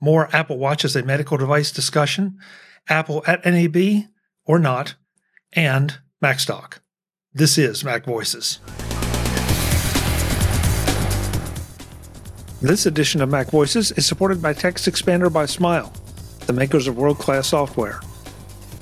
more 0.00 0.34
Apple 0.34 0.58
Watch 0.58 0.84
as 0.84 0.96
a 0.96 1.02
medical 1.02 1.36
device 1.36 1.70
discussion, 1.70 2.38
Apple 2.88 3.22
at 3.26 3.44
NAB 3.44 4.04
or 4.44 4.58
not, 4.58 4.94
and 5.52 5.98
MacStock. 6.22 6.78
This 7.32 7.58
is 7.58 7.84
Mac 7.84 8.04
Voices. 8.04 8.58
This 12.62 12.84
edition 12.84 13.22
of 13.22 13.30
Mac 13.30 13.48
Voices 13.48 13.92
is 13.92 14.04
supported 14.06 14.42
by 14.42 14.52
Text 14.52 14.86
Expander 14.86 15.32
by 15.32 15.46
Smile, 15.46 15.92
the 16.46 16.52
makers 16.52 16.86
of 16.86 16.96
world-class 16.96 17.48
software. 17.48 18.00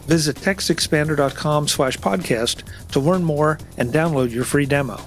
Visit 0.07 0.37
textexpander.com 0.37 1.69
slash 1.69 1.98
podcast 1.98 2.62
to 2.91 2.98
learn 2.98 3.23
more 3.23 3.59
and 3.77 3.93
download 3.93 4.30
your 4.30 4.45
free 4.45 4.66
demo. 4.66 4.98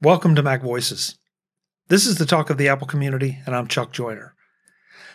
Welcome 0.00 0.34
to 0.34 0.42
Mac 0.42 0.62
Voices. 0.62 1.18
This 1.88 2.06
is 2.06 2.16
the 2.16 2.26
talk 2.26 2.48
of 2.48 2.58
the 2.58 2.68
Apple 2.68 2.86
community, 2.86 3.40
and 3.44 3.54
I'm 3.54 3.66
Chuck 3.66 3.92
Joiner. 3.92 4.34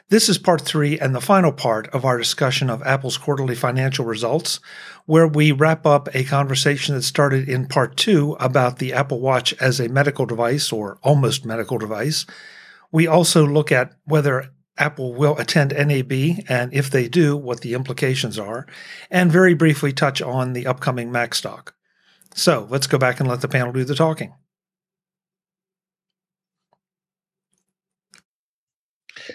This 0.09 0.27
is 0.27 0.37
part 0.37 0.61
three 0.61 0.99
and 0.99 1.15
the 1.15 1.21
final 1.21 1.51
part 1.51 1.87
of 1.87 2.05
our 2.05 2.17
discussion 2.17 2.69
of 2.69 2.83
Apple's 2.83 3.17
quarterly 3.17 3.55
financial 3.55 4.05
results, 4.05 4.59
where 5.05 5.27
we 5.27 5.51
wrap 5.51 5.85
up 5.85 6.07
a 6.13 6.25
conversation 6.25 6.93
that 6.93 7.03
started 7.03 7.47
in 7.49 7.67
part 7.67 7.95
two 7.95 8.33
about 8.39 8.79
the 8.79 8.93
Apple 8.93 9.21
Watch 9.21 9.53
as 9.61 9.79
a 9.79 9.89
medical 9.89 10.25
device 10.25 10.71
or 10.71 10.99
almost 11.03 11.45
medical 11.45 11.77
device. 11.77 12.25
We 12.91 13.07
also 13.07 13.47
look 13.47 13.71
at 13.71 13.93
whether 14.03 14.49
Apple 14.77 15.13
will 15.13 15.37
attend 15.37 15.71
NAB, 15.71 16.43
and 16.49 16.73
if 16.73 16.91
they 16.91 17.07
do, 17.07 17.35
what 17.35 17.61
the 17.61 17.73
implications 17.73 18.37
are, 18.37 18.67
and 19.09 19.31
very 19.31 19.53
briefly 19.53 19.93
touch 19.93 20.21
on 20.21 20.53
the 20.53 20.67
upcoming 20.67 21.11
Mac 21.11 21.33
stock. 21.33 21.73
So 22.35 22.67
let's 22.69 22.87
go 22.87 22.97
back 22.97 23.19
and 23.19 23.27
let 23.27 23.41
the 23.41 23.47
panel 23.47 23.71
do 23.71 23.83
the 23.83 23.95
talking. 23.95 24.33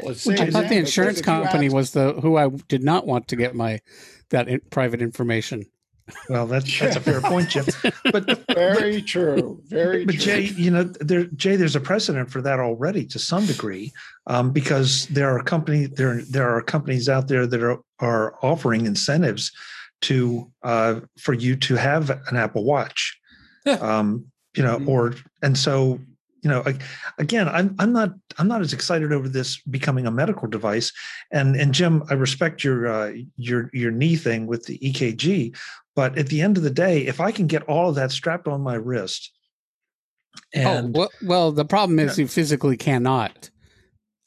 Which 0.01 0.41
I 0.41 0.51
thought 0.51 0.69
the 0.69 0.77
insurance 0.77 1.21
company 1.21 1.69
was 1.69 1.93
the 1.93 2.15
who 2.15 2.37
I 2.37 2.49
did 2.69 2.83
not 2.83 3.07
want 3.07 3.29
to 3.29 3.37
get 3.37 3.55
my 3.55 3.81
that 4.31 4.49
in, 4.49 4.61
private 4.71 5.03
information. 5.03 5.67
Well, 6.29 6.47
that's 6.47 6.79
that's 6.79 6.97
a 6.97 7.01
fair 7.01 7.21
point, 7.21 7.51
Jim. 7.51 7.65
But 8.13 8.27
very 8.53 9.01
but, 9.01 9.07
true, 9.07 9.61
very. 9.67 10.05
But 10.05 10.17
true. 10.17 10.25
Jay, 10.25 10.41
you 10.41 10.71
know, 10.71 10.85
there, 10.85 11.25
Jay, 11.25 11.57
there's 11.57 11.77
a 11.77 11.81
precedent 11.81 12.31
for 12.31 12.43
that 12.43 12.59
already 12.59 13.07
to 13.07 13.19
some 13.19 13.47
degree, 13.47 13.93
um, 14.27 14.51
because 14.51 15.07
there 15.07 15.35
are 15.35 15.43
company 15.43 15.87
there 15.87 16.21
there 16.23 16.55
are 16.55 16.61
companies 16.61 17.09
out 17.09 17.29
there 17.29 17.47
that 17.47 17.63
are 17.63 17.79
are 18.01 18.35
offering 18.43 18.87
incentives 18.87 19.53
to 20.03 20.51
uh, 20.63 21.01
for 21.19 21.33
you 21.33 21.57
to 21.57 21.77
have 21.77 22.11
an 22.11 22.37
Apple 22.37 22.65
Watch. 22.65 23.19
Yeah. 23.65 23.75
Um, 23.75 24.27
you 24.57 24.63
know, 24.63 24.79
mm-hmm. 24.79 24.89
or 24.89 25.15
and 25.43 25.57
so 25.57 26.01
you 26.43 26.51
know 26.51 26.63
again 27.19 27.49
i'm 27.49 27.75
i'm 27.79 27.93
not 27.93 28.11
i'm 28.39 28.49
not 28.49 28.61
as 28.61 28.73
excited 28.73 29.13
over 29.13 29.29
this 29.29 29.61
becoming 29.63 30.07
a 30.07 30.11
medical 30.11 30.49
device 30.49 30.93
and 31.31 31.57
and 31.57 31.73
jim 31.73 32.03
i 32.11 32.15
respect 32.15 32.63
your 32.63 32.89
uh, 32.89 33.13
your 33.37 33.71
your 33.73 33.91
knee 33.91 34.17
thing 34.17 34.47
with 34.47 34.67
the 34.67 34.79
ekg 34.79 35.57
but 35.95 36.17
at 36.19 36.27
the 36.27 36.43
end 36.43 36.57
of 36.57 36.63
the 36.63 36.71
day 36.71 37.07
if 37.07 37.21
i 37.21 37.31
can 37.31 37.47
get 37.47 37.63
all 37.65 37.89
of 37.89 37.95
that 37.95 38.11
strapped 38.11 38.49
on 38.49 38.61
my 38.61 38.75
wrist 38.75 39.33
oh, 40.37 40.41
and 40.61 40.97
oh, 40.97 41.01
well, 41.01 41.11
well 41.23 41.53
the 41.53 41.65
problem 41.65 41.99
is 41.99 42.19
yeah. 42.19 42.23
you 42.23 42.29
physically 42.29 42.77
cannot 42.77 43.51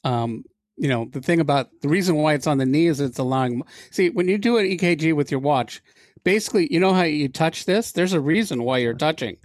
um 0.04 0.42
you 0.76 0.88
know 0.88 1.06
the 1.12 1.20
thing 1.20 1.40
about 1.40 1.68
the 1.82 1.88
reason 1.88 2.16
why 2.16 2.34
it's 2.34 2.46
on 2.46 2.58
the 2.58 2.66
knee 2.66 2.86
is 2.86 3.00
it's 3.00 3.18
allowing 3.18 3.62
see 3.90 4.10
when 4.10 4.28
you 4.28 4.38
do 4.38 4.58
an 4.58 4.66
ekg 4.66 5.14
with 5.14 5.30
your 5.30 5.40
watch 5.40 5.82
basically 6.24 6.72
you 6.72 6.80
know 6.80 6.92
how 6.92 7.02
you 7.02 7.28
touch 7.28 7.66
this 7.66 7.92
there's 7.92 8.12
a 8.12 8.20
reason 8.20 8.62
why 8.62 8.78
you're 8.78 8.94
touching 8.94 9.36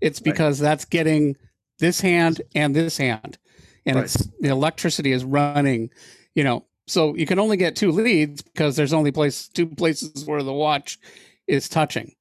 it's 0.00 0.20
because 0.20 0.60
right. 0.60 0.68
that's 0.68 0.84
getting 0.84 1.36
this 1.80 2.00
hand 2.00 2.40
and 2.54 2.74
this 2.74 2.96
hand, 2.96 3.38
and 3.84 3.96
right. 3.96 4.04
it's 4.04 4.28
the 4.40 4.48
electricity 4.48 5.12
is 5.12 5.24
running. 5.24 5.90
You 6.34 6.44
know, 6.44 6.64
so 6.86 7.14
you 7.14 7.26
can 7.26 7.38
only 7.38 7.56
get 7.56 7.76
two 7.76 7.90
leads 7.90 8.42
because 8.42 8.76
there's 8.76 8.92
only 8.92 9.10
place 9.10 9.48
two 9.48 9.66
places 9.66 10.24
where 10.24 10.42
the 10.42 10.52
watch 10.52 10.98
is 11.48 11.68
touching. 11.68 12.14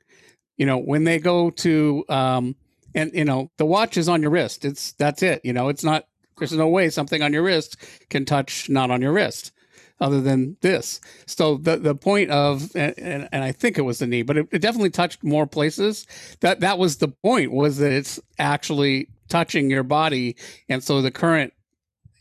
You 0.57 0.65
know, 0.65 0.77
when 0.77 1.03
they 1.03 1.19
go 1.19 1.51
to 1.51 2.03
um, 2.09 2.55
and 2.95 3.11
you 3.13 3.25
know 3.25 3.51
the 3.57 3.65
watch 3.65 3.97
is 3.97 4.09
on 4.09 4.21
your 4.21 4.31
wrist. 4.31 4.65
It's 4.65 4.93
that's 4.93 5.21
it. 5.21 5.41
You 5.43 5.53
know, 5.53 5.69
it's 5.69 5.83
not. 5.83 6.05
There's 6.37 6.53
no 6.53 6.69
way 6.69 6.89
something 6.89 7.21
on 7.21 7.33
your 7.33 7.43
wrist 7.43 7.75
can 8.09 8.23
touch 8.23 8.69
not 8.69 8.91
on 8.91 9.01
your 9.01 9.11
wrist 9.11 9.51
other 9.99 10.21
than 10.21 10.57
this. 10.61 11.01
So 11.25 11.57
the 11.57 11.77
the 11.77 11.95
point 11.95 12.31
of 12.31 12.75
and, 12.75 12.93
and, 12.97 13.29
and 13.31 13.43
I 13.43 13.51
think 13.51 13.77
it 13.77 13.81
was 13.81 13.99
the 13.99 14.07
knee, 14.07 14.21
but 14.21 14.37
it, 14.37 14.47
it, 14.51 14.59
definitely 14.61 14.91
touched 14.91 15.23
more 15.23 15.45
places. 15.45 16.07
That 16.39 16.61
that 16.61 16.77
was 16.77 16.97
the 16.97 17.09
point 17.09 17.51
was 17.51 17.77
that 17.77 17.91
it's 17.91 18.19
actually 18.37 19.09
touching 19.27 19.69
your 19.69 19.83
body, 19.83 20.35
and 20.67 20.83
so 20.83 21.01
the 21.01 21.11
current 21.11 21.53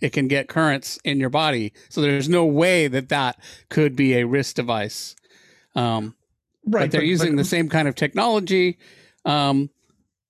it 0.00 0.12
can 0.12 0.28
get 0.28 0.48
currents 0.48 0.98
in 1.04 1.18
your 1.18 1.30
body. 1.30 1.72
So 1.88 2.00
there's 2.00 2.28
no 2.28 2.44
way 2.44 2.88
that 2.88 3.08
that 3.08 3.40
could 3.68 3.96
be 3.96 4.14
a 4.14 4.26
wrist 4.26 4.56
device. 4.56 5.16
Um, 5.74 6.14
right, 6.66 6.84
but 6.84 6.92
they're 6.92 7.00
but, 7.00 7.06
using 7.06 7.36
but, 7.36 7.42
the 7.42 7.48
same 7.48 7.68
kind 7.68 7.88
of 7.88 7.94
technology, 7.94 8.78
um, 9.24 9.70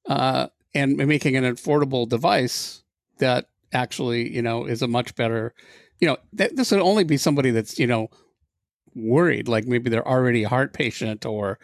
uh, 0.06 0.48
and 0.74 0.96
making 0.96 1.36
an 1.36 1.44
affordable 1.44 2.08
device 2.08 2.82
that 3.18 3.48
actually, 3.72 4.34
you 4.34 4.42
know, 4.42 4.64
is 4.64 4.82
a 4.82 4.88
much 4.88 5.14
better. 5.14 5.54
You 6.00 6.08
know, 6.08 6.16
th- 6.36 6.52
this 6.54 6.70
would 6.70 6.80
only 6.80 7.04
be 7.04 7.16
somebody 7.16 7.50
that's 7.50 7.78
you 7.78 7.86
know 7.86 8.08
worried, 8.94 9.48
like 9.48 9.66
maybe 9.66 9.90
they're 9.90 10.06
already 10.06 10.44
a 10.44 10.48
heart 10.48 10.72
patient, 10.72 11.26
or 11.26 11.58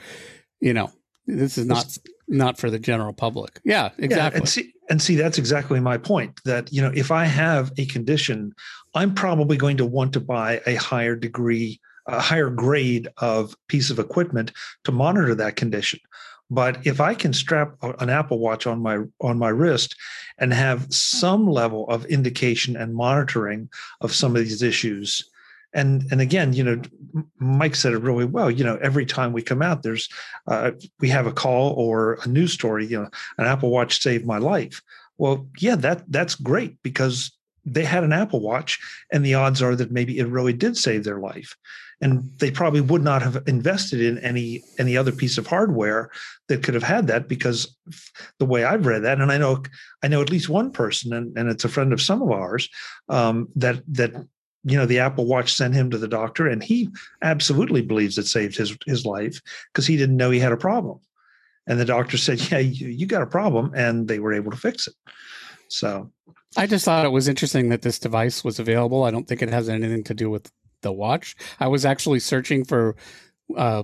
you 0.60 0.72
know, 0.72 0.90
this 1.26 1.58
is 1.58 1.66
not 1.66 1.96
not 2.28 2.58
for 2.58 2.70
the 2.70 2.78
general 2.78 3.12
public. 3.12 3.60
Yeah, 3.64 3.90
exactly. 3.98 4.38
Yeah, 4.38 4.40
and 4.40 4.48
see, 4.48 4.72
and 4.90 5.02
see, 5.02 5.16
that's 5.16 5.38
exactly 5.38 5.80
my 5.80 5.98
point. 5.98 6.40
That 6.44 6.72
you 6.72 6.80
know, 6.80 6.92
if 6.94 7.10
I 7.10 7.24
have 7.24 7.72
a 7.78 7.86
condition, 7.86 8.52
I'm 8.94 9.14
probably 9.14 9.56
going 9.56 9.76
to 9.78 9.86
want 9.86 10.12
to 10.14 10.20
buy 10.20 10.60
a 10.66 10.76
higher 10.76 11.16
degree, 11.16 11.80
a 12.06 12.20
higher 12.20 12.50
grade 12.50 13.08
of 13.18 13.54
piece 13.68 13.90
of 13.90 13.98
equipment 13.98 14.52
to 14.84 14.92
monitor 14.92 15.34
that 15.34 15.56
condition. 15.56 16.00
But 16.54 16.86
if 16.86 17.00
I 17.00 17.14
can 17.14 17.32
strap 17.32 17.74
an 17.82 18.08
Apple 18.10 18.38
Watch 18.38 18.66
on 18.66 18.80
my 18.80 19.00
on 19.20 19.38
my 19.38 19.48
wrist 19.48 19.96
and 20.38 20.52
have 20.52 20.92
some 20.92 21.48
level 21.48 21.88
of 21.88 22.06
indication 22.06 22.76
and 22.76 22.94
monitoring 22.94 23.68
of 24.00 24.14
some 24.14 24.36
of 24.36 24.42
these 24.42 24.62
issues, 24.62 25.28
and 25.74 26.06
and 26.10 26.20
again 26.20 26.52
you 26.52 26.62
know 26.62 26.80
mike 27.38 27.74
said 27.74 27.92
it 27.92 27.98
really 27.98 28.24
well 28.24 28.50
you 28.50 28.64
know 28.64 28.78
every 28.80 29.04
time 29.04 29.32
we 29.32 29.42
come 29.42 29.60
out 29.60 29.82
there's 29.82 30.08
uh, 30.46 30.70
we 31.00 31.08
have 31.08 31.26
a 31.26 31.32
call 31.32 31.72
or 31.72 32.18
a 32.24 32.28
news 32.28 32.52
story 32.52 32.86
you 32.86 32.96
know 32.96 33.08
an 33.38 33.46
apple 33.46 33.70
watch 33.70 34.00
saved 34.00 34.24
my 34.24 34.38
life. 34.38 34.80
Well 35.18 35.48
yeah 35.58 35.76
that 35.76 36.04
that's 36.08 36.34
great 36.34 36.78
because 36.82 37.32
they 37.64 37.84
had 37.84 38.04
an 38.04 38.12
apple 38.12 38.40
watch 38.40 38.78
and 39.12 39.24
the 39.24 39.34
odds 39.34 39.62
are 39.62 39.76
that 39.76 39.90
maybe 39.90 40.18
it 40.18 40.26
really 40.26 40.52
did 40.52 40.76
save 40.76 41.04
their 41.04 41.18
life. 41.18 41.56
And 42.00 42.30
they 42.38 42.50
probably 42.50 42.80
would 42.80 43.02
not 43.02 43.22
have 43.22 43.42
invested 43.46 44.00
in 44.00 44.18
any 44.18 44.62
any 44.78 44.96
other 44.96 45.12
piece 45.12 45.38
of 45.38 45.46
hardware 45.46 46.10
that 46.48 46.62
could 46.62 46.74
have 46.74 46.82
had 46.82 47.06
that 47.06 47.28
because 47.28 47.76
the 48.38 48.44
way 48.44 48.64
I've 48.64 48.84
read 48.84 49.04
that, 49.04 49.20
and 49.20 49.30
I 49.30 49.38
know 49.38 49.62
I 50.02 50.08
know 50.08 50.20
at 50.20 50.30
least 50.30 50.48
one 50.48 50.72
person, 50.72 51.12
and, 51.12 51.36
and 51.38 51.48
it's 51.48 51.64
a 51.64 51.68
friend 51.68 51.92
of 51.92 52.02
some 52.02 52.20
of 52.20 52.30
ours, 52.30 52.68
um, 53.08 53.48
that 53.54 53.80
that 53.88 54.12
you 54.64 54.76
know 54.76 54.86
the 54.86 54.98
apple 54.98 55.24
watch 55.24 55.52
sent 55.54 55.74
him 55.74 55.88
to 55.90 55.98
the 55.98 56.08
doctor 56.08 56.48
and 56.48 56.62
he 56.62 56.90
absolutely 57.22 57.80
believes 57.80 58.18
it 58.18 58.26
saved 58.26 58.56
his 58.56 58.76
his 58.86 59.06
life 59.06 59.40
because 59.72 59.86
he 59.86 59.96
didn't 59.96 60.16
know 60.16 60.30
he 60.30 60.40
had 60.40 60.52
a 60.52 60.56
problem. 60.56 60.98
And 61.66 61.78
the 61.80 61.84
doctor 61.84 62.18
said 62.18 62.50
yeah 62.50 62.58
you, 62.58 62.88
you 62.88 63.06
got 63.06 63.22
a 63.22 63.26
problem 63.26 63.72
and 63.74 64.08
they 64.08 64.18
were 64.18 64.34
able 64.34 64.50
to 64.50 64.56
fix 64.56 64.88
it 64.88 64.94
so 65.68 66.10
i 66.56 66.66
just 66.66 66.84
thought 66.84 67.06
it 67.06 67.10
was 67.10 67.28
interesting 67.28 67.68
that 67.68 67.82
this 67.82 67.98
device 67.98 68.44
was 68.44 68.58
available 68.58 69.04
i 69.04 69.10
don't 69.10 69.28
think 69.28 69.42
it 69.42 69.48
has 69.48 69.68
anything 69.68 70.04
to 70.04 70.14
do 70.14 70.30
with 70.30 70.50
the 70.82 70.92
watch 70.92 71.36
i 71.60 71.66
was 71.66 71.84
actually 71.84 72.20
searching 72.20 72.64
for 72.64 72.96
uh, 73.56 73.82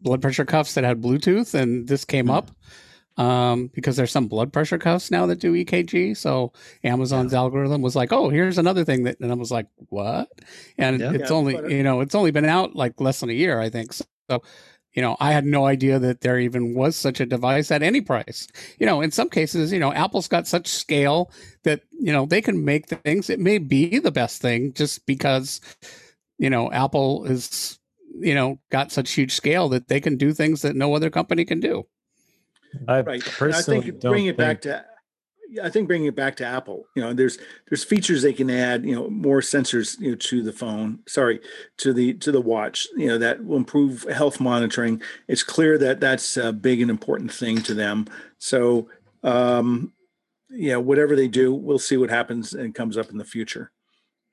blood 0.00 0.20
pressure 0.20 0.44
cuffs 0.44 0.74
that 0.74 0.84
had 0.84 1.00
bluetooth 1.00 1.54
and 1.54 1.88
this 1.88 2.04
came 2.04 2.26
mm-hmm. 2.26 2.36
up 2.36 2.50
um, 3.16 3.70
because 3.74 3.96
there's 3.96 4.10
some 4.10 4.26
blood 4.26 4.52
pressure 4.52 4.78
cuffs 4.78 5.10
now 5.10 5.26
that 5.26 5.38
do 5.38 5.52
EKG. 5.52 6.16
So 6.16 6.52
Amazon's 6.82 7.32
yeah. 7.32 7.38
algorithm 7.38 7.82
was 7.82 7.94
like, 7.94 8.12
oh, 8.12 8.28
here's 8.28 8.58
another 8.58 8.84
thing 8.84 9.04
that, 9.04 9.20
and 9.20 9.30
I 9.30 9.34
was 9.34 9.50
like, 9.50 9.68
what? 9.88 10.28
And 10.78 11.00
yeah. 11.00 11.12
it's 11.12 11.30
yeah, 11.30 11.36
only, 11.36 11.76
you 11.76 11.82
know, 11.82 12.00
it's 12.00 12.14
only 12.14 12.30
been 12.30 12.44
out 12.44 12.74
like 12.74 13.00
less 13.00 13.20
than 13.20 13.30
a 13.30 13.34
year, 13.34 13.60
I 13.60 13.70
think. 13.70 13.92
So, 13.92 14.04
so, 14.30 14.42
you 14.94 15.02
know, 15.02 15.16
I 15.18 15.32
had 15.32 15.44
no 15.44 15.66
idea 15.66 15.98
that 15.98 16.20
there 16.20 16.38
even 16.38 16.74
was 16.74 16.94
such 16.94 17.20
a 17.20 17.26
device 17.26 17.70
at 17.70 17.82
any 17.82 18.00
price. 18.00 18.46
You 18.78 18.86
know, 18.86 19.00
in 19.00 19.10
some 19.10 19.28
cases, 19.28 19.72
you 19.72 19.80
know, 19.80 19.92
Apple's 19.92 20.28
got 20.28 20.46
such 20.46 20.68
scale 20.68 21.32
that, 21.64 21.80
you 21.90 22.12
know, 22.12 22.26
they 22.26 22.40
can 22.40 22.64
make 22.64 22.86
things. 22.86 23.28
It 23.28 23.40
may 23.40 23.58
be 23.58 23.98
the 23.98 24.12
best 24.12 24.40
thing 24.40 24.72
just 24.72 25.04
because, 25.04 25.60
you 26.38 26.48
know, 26.48 26.70
Apple 26.70 27.24
is, 27.24 27.78
you 28.20 28.34
know, 28.34 28.60
got 28.70 28.92
such 28.92 29.10
huge 29.10 29.32
scale 29.32 29.68
that 29.70 29.88
they 29.88 30.00
can 30.00 30.16
do 30.16 30.32
things 30.32 30.62
that 30.62 30.76
no 30.76 30.94
other 30.94 31.10
company 31.10 31.44
can 31.44 31.58
do. 31.58 31.86
I 32.88 33.00
right. 33.00 33.42
I 33.42 33.62
think 33.62 34.00
bring 34.00 34.26
it 34.26 34.36
think... 34.36 34.36
back 34.36 34.60
to 34.62 34.84
I 35.62 35.70
think 35.70 35.88
bringing 35.88 36.08
it 36.08 36.16
back 36.16 36.36
to 36.36 36.46
Apple, 36.46 36.86
you 36.94 37.02
know, 37.02 37.12
there's 37.12 37.38
there's 37.68 37.84
features 37.84 38.22
they 38.22 38.32
can 38.32 38.50
add, 38.50 38.84
you 38.84 38.94
know, 38.94 39.08
more 39.10 39.40
sensors 39.40 39.98
you 40.00 40.10
know, 40.10 40.16
to 40.16 40.42
the 40.42 40.52
phone, 40.52 41.00
sorry, 41.06 41.40
to 41.78 41.92
the 41.92 42.14
to 42.14 42.32
the 42.32 42.40
watch, 42.40 42.86
you 42.96 43.06
know, 43.06 43.18
that 43.18 43.44
will 43.44 43.56
improve 43.56 44.04
health 44.04 44.40
monitoring. 44.40 45.02
It's 45.28 45.42
clear 45.42 45.78
that 45.78 46.00
that's 46.00 46.36
a 46.36 46.52
big 46.52 46.80
and 46.80 46.90
important 46.90 47.32
thing 47.32 47.62
to 47.62 47.74
them. 47.74 48.06
So, 48.38 48.88
um, 49.22 49.92
yeah, 50.50 50.76
whatever 50.76 51.16
they 51.16 51.28
do, 51.28 51.54
we'll 51.54 51.78
see 51.78 51.96
what 51.96 52.10
happens 52.10 52.54
and 52.54 52.74
comes 52.74 52.96
up 52.96 53.10
in 53.10 53.18
the 53.18 53.24
future. 53.24 53.70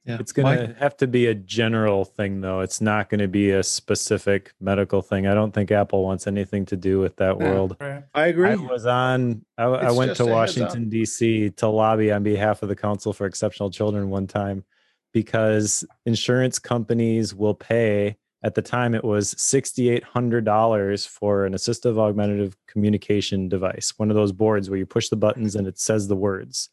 Yeah. 0.06 0.18
It's 0.20 0.32
going 0.32 0.58
to 0.58 0.74
have 0.80 0.98
to 0.98 1.08
be 1.08 1.28
a 1.28 1.36
general 1.36 2.06
thing, 2.06 2.42
though. 2.42 2.62
It's 2.62 2.82
not 2.82 3.10
going 3.10 3.20
to 3.20 3.28
be 3.28 3.52
a 3.52 3.62
specific 3.62 4.52
medical 4.60 5.04
thing. 5.04 5.28
I 5.28 5.36
don't 5.36 5.54
think 5.54 5.70
Apple 5.70 6.04
wants 6.04 6.26
anything 6.26 6.66
to 6.68 6.76
do 6.76 7.00
with 7.00 7.18
that 7.18 7.40
yeah, 7.40 7.52
world. 7.52 7.78
Right. 7.80 8.04
I 8.16 8.26
agree. 8.28 8.50
I 8.50 8.56
was 8.56 8.88
on, 8.88 9.46
I, 9.60 9.66
I 9.66 9.92
went 9.92 10.16
to 10.18 10.26
Washington, 10.26 10.90
D.C. 10.90 11.52
to 11.52 11.68
lobby 11.68 12.12
on 12.12 12.24
behalf 12.24 12.64
of 12.64 12.70
the 12.70 12.76
Council 12.76 13.14
for 13.14 13.28
Exceptional 13.28 13.70
Children 13.70 14.10
one 14.10 14.26
time 14.26 14.64
because 15.12 15.86
insurance 16.06 16.58
companies 16.58 17.36
will 17.36 17.54
pay, 17.54 18.18
at 18.44 18.56
the 18.56 18.62
time, 18.64 18.96
it 18.96 19.04
was 19.04 19.36
$6,800 19.36 21.08
for 21.08 21.46
an 21.46 21.54
assistive 21.54 22.00
augmentative 22.00 22.58
communication 22.66 23.48
device, 23.48 23.94
one 23.98 24.10
of 24.10 24.16
those 24.16 24.32
boards 24.32 24.68
where 24.68 24.80
you 24.80 24.86
push 24.88 25.10
the 25.10 25.16
buttons 25.16 25.56
and 25.56 25.68
it 25.68 25.78
says 25.78 26.08
the 26.08 26.16
words. 26.16 26.70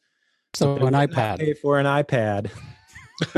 So, 0.55 0.77
an 0.77 0.95
iPad. 0.95 1.41
Pay 1.41 1.53
for 1.53 1.79
an 1.79 1.85
iPad 1.85 2.51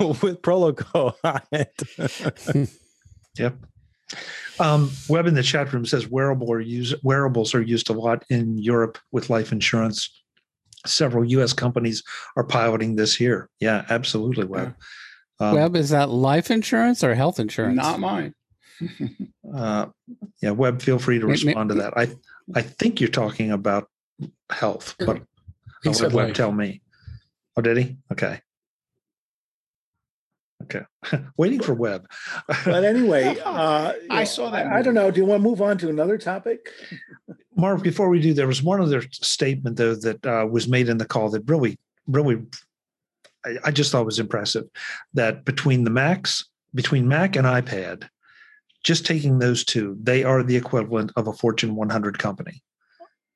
with 0.00 0.42
Proloquo 0.42 1.14
on 1.24 1.40
it. 1.52 2.70
yep. 3.38 3.56
Um, 4.60 4.90
Web 5.08 5.26
in 5.26 5.34
the 5.34 5.42
chat 5.42 5.72
room 5.72 5.84
says 5.84 6.08
wearable 6.08 6.52
are 6.52 6.60
use, 6.60 6.94
wearables 7.02 7.54
are 7.54 7.62
used 7.62 7.90
a 7.90 7.92
lot 7.92 8.24
in 8.30 8.56
Europe 8.58 8.98
with 9.10 9.30
life 9.30 9.52
insurance. 9.52 10.08
Several 10.86 11.24
U.S. 11.24 11.52
companies 11.52 12.02
are 12.36 12.44
piloting 12.44 12.94
this 12.94 13.14
here. 13.16 13.50
Yeah, 13.58 13.84
absolutely, 13.90 14.44
Web. 14.44 14.74
Um, 15.40 15.54
Web 15.56 15.76
is 15.76 15.90
that 15.90 16.08
life 16.08 16.50
insurance 16.50 17.02
or 17.02 17.14
health 17.14 17.40
insurance? 17.40 17.76
Not 17.76 17.98
mine. 17.98 18.34
uh, 19.54 19.86
yeah, 20.40 20.50
Web. 20.50 20.80
Feel 20.80 21.00
free 21.00 21.18
to 21.18 21.26
respond 21.26 21.70
to 21.70 21.74
that. 21.76 21.94
I 21.96 22.08
I 22.54 22.62
think 22.62 23.00
you're 23.00 23.08
talking 23.10 23.50
about 23.50 23.88
health, 24.50 24.94
but 25.00 25.22
I'll 25.84 25.92
let 25.92 26.12
Web 26.12 26.34
tell 26.34 26.52
me. 26.52 26.82
Oh, 27.56 27.62
did 27.62 27.76
he? 27.78 27.96
Okay. 28.12 28.40
Okay. 30.62 30.82
Waiting 31.36 31.60
for 31.60 31.74
Web. 31.74 32.08
but 32.64 32.84
anyway, 32.84 33.38
uh, 33.44 33.92
I 34.10 34.24
saw 34.24 34.50
that. 34.50 34.66
I, 34.66 34.78
I, 34.78 34.82
don't 34.82 34.94
know. 34.94 35.10
Do 35.10 35.20
you 35.20 35.26
want 35.26 35.42
to 35.42 35.48
move 35.48 35.62
on 35.62 35.78
to 35.78 35.88
another 35.88 36.18
topic? 36.18 36.70
Mark, 37.56 37.82
before 37.82 38.08
we 38.08 38.20
do, 38.20 38.34
there 38.34 38.46
was 38.46 38.62
one 38.62 38.80
other 38.80 39.02
statement 39.12 39.76
though 39.76 39.94
that 39.94 40.26
uh, 40.26 40.46
was 40.50 40.68
made 40.68 40.88
in 40.88 40.98
the 40.98 41.04
call 41.04 41.30
that 41.30 41.48
really, 41.48 41.78
really, 42.06 42.42
I, 43.44 43.56
I, 43.64 43.70
just 43.70 43.92
thought 43.92 44.06
was 44.06 44.18
impressive. 44.18 44.64
That 45.14 45.44
between 45.44 45.84
the 45.84 45.90
Macs, 45.90 46.46
between 46.74 47.06
Mac 47.08 47.36
and 47.36 47.46
iPad, 47.46 48.08
just 48.82 49.06
taking 49.06 49.38
those 49.38 49.64
two, 49.64 49.96
they 50.02 50.24
are 50.24 50.42
the 50.42 50.56
equivalent 50.56 51.12
of 51.16 51.28
a 51.28 51.32
Fortune 51.32 51.76
100 51.76 52.18
company. 52.18 52.62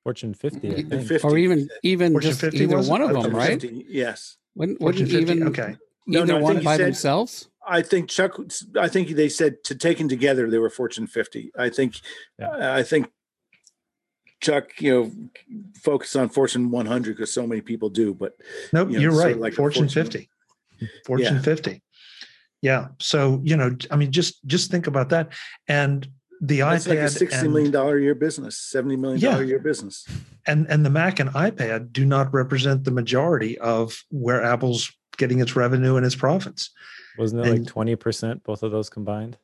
Fortune 0.04 0.32
50, 0.32 0.84
50 0.84 1.18
or 1.18 1.36
even 1.36 1.68
even 1.82 2.12
Fortune 2.12 2.30
just 2.30 2.40
50 2.40 2.58
either 2.60 2.80
one 2.80 3.02
of 3.02 3.22
them, 3.22 3.36
right? 3.36 3.60
50, 3.60 3.84
yes. 3.86 4.38
Wouldn't, 4.54 4.80
wouldn't 4.80 5.10
even 5.10 5.46
okay 5.48 5.76
no, 6.10 6.22
Either 6.22 6.38
no, 6.38 6.40
one 6.40 6.62
by 6.62 6.76
said, 6.76 6.86
themselves? 6.86 7.48
I 7.66 7.82
think 7.82 8.08
Chuck. 8.08 8.38
I 8.78 8.88
think 8.88 9.10
they 9.10 9.28
said 9.28 9.62
to 9.64 9.74
taken 9.74 10.08
together 10.08 10.50
they 10.50 10.58
were 10.58 10.70
Fortune 10.70 11.06
50. 11.06 11.52
I 11.58 11.68
think. 11.68 12.00
Yeah. 12.38 12.48
Uh, 12.48 12.74
I 12.74 12.82
think 12.82 13.10
Chuck, 14.40 14.80
you 14.80 14.92
know, 14.92 15.12
focus 15.80 16.16
on 16.16 16.28
Fortune 16.30 16.70
100 16.70 17.16
because 17.16 17.32
so 17.32 17.46
many 17.46 17.60
people 17.60 17.90
do. 17.90 18.14
But 18.14 18.36
nope, 18.72 18.90
you 18.90 19.10
are 19.10 19.16
right. 19.16 19.38
Like 19.38 19.54
Fortune, 19.54 19.88
Fortune 19.88 20.04
50. 20.04 20.30
Fortune 21.06 21.36
yeah. 21.36 21.42
50. 21.42 21.82
Yeah. 22.62 22.88
So 22.98 23.40
you 23.44 23.56
know, 23.56 23.76
I 23.90 23.96
mean, 23.96 24.10
just 24.10 24.44
just 24.46 24.70
think 24.70 24.86
about 24.86 25.10
that. 25.10 25.32
And 25.68 26.08
the 26.40 26.60
That's 26.60 26.86
iPad, 26.86 26.88
like 26.88 26.98
a 26.98 27.08
sixty 27.10 27.48
million 27.48 27.70
dollar 27.70 27.98
a 27.98 28.02
year 28.02 28.14
business, 28.14 28.58
seventy 28.58 28.96
million 28.96 29.20
dollar 29.20 29.38
yeah. 29.38 29.44
a 29.44 29.46
year 29.46 29.58
business. 29.58 30.06
And 30.46 30.66
and 30.68 30.84
the 30.84 30.90
Mac 30.90 31.20
and 31.20 31.30
iPad 31.30 31.92
do 31.92 32.04
not 32.04 32.32
represent 32.32 32.84
the 32.84 32.90
majority 32.90 33.58
of 33.58 34.02
where 34.10 34.42
Apple's 34.42 34.90
getting 35.20 35.38
its 35.38 35.54
revenue 35.54 35.94
and 35.96 36.04
its 36.04 36.16
profits. 36.16 36.70
Wasn't 37.18 37.44
it 37.44 37.48
and 37.48 37.58
like 37.60 37.68
twenty 37.68 37.94
percent 37.94 38.42
both 38.42 38.64
of 38.64 38.72
those 38.72 38.88
combined? 38.88 39.36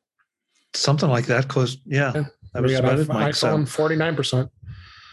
Something 0.75 1.11
like 1.11 1.27
that. 1.27 1.47
Close. 1.47 1.77
Yeah, 1.85 2.13
yeah. 2.15 2.25
that 2.55 2.63
was 2.63 2.75
about 2.75 2.99
it. 2.99 3.07
Mike, 3.09 3.35
iPhone 3.35 3.69
forty 3.69 3.95
nine 3.95 4.17
percent. 4.17 4.51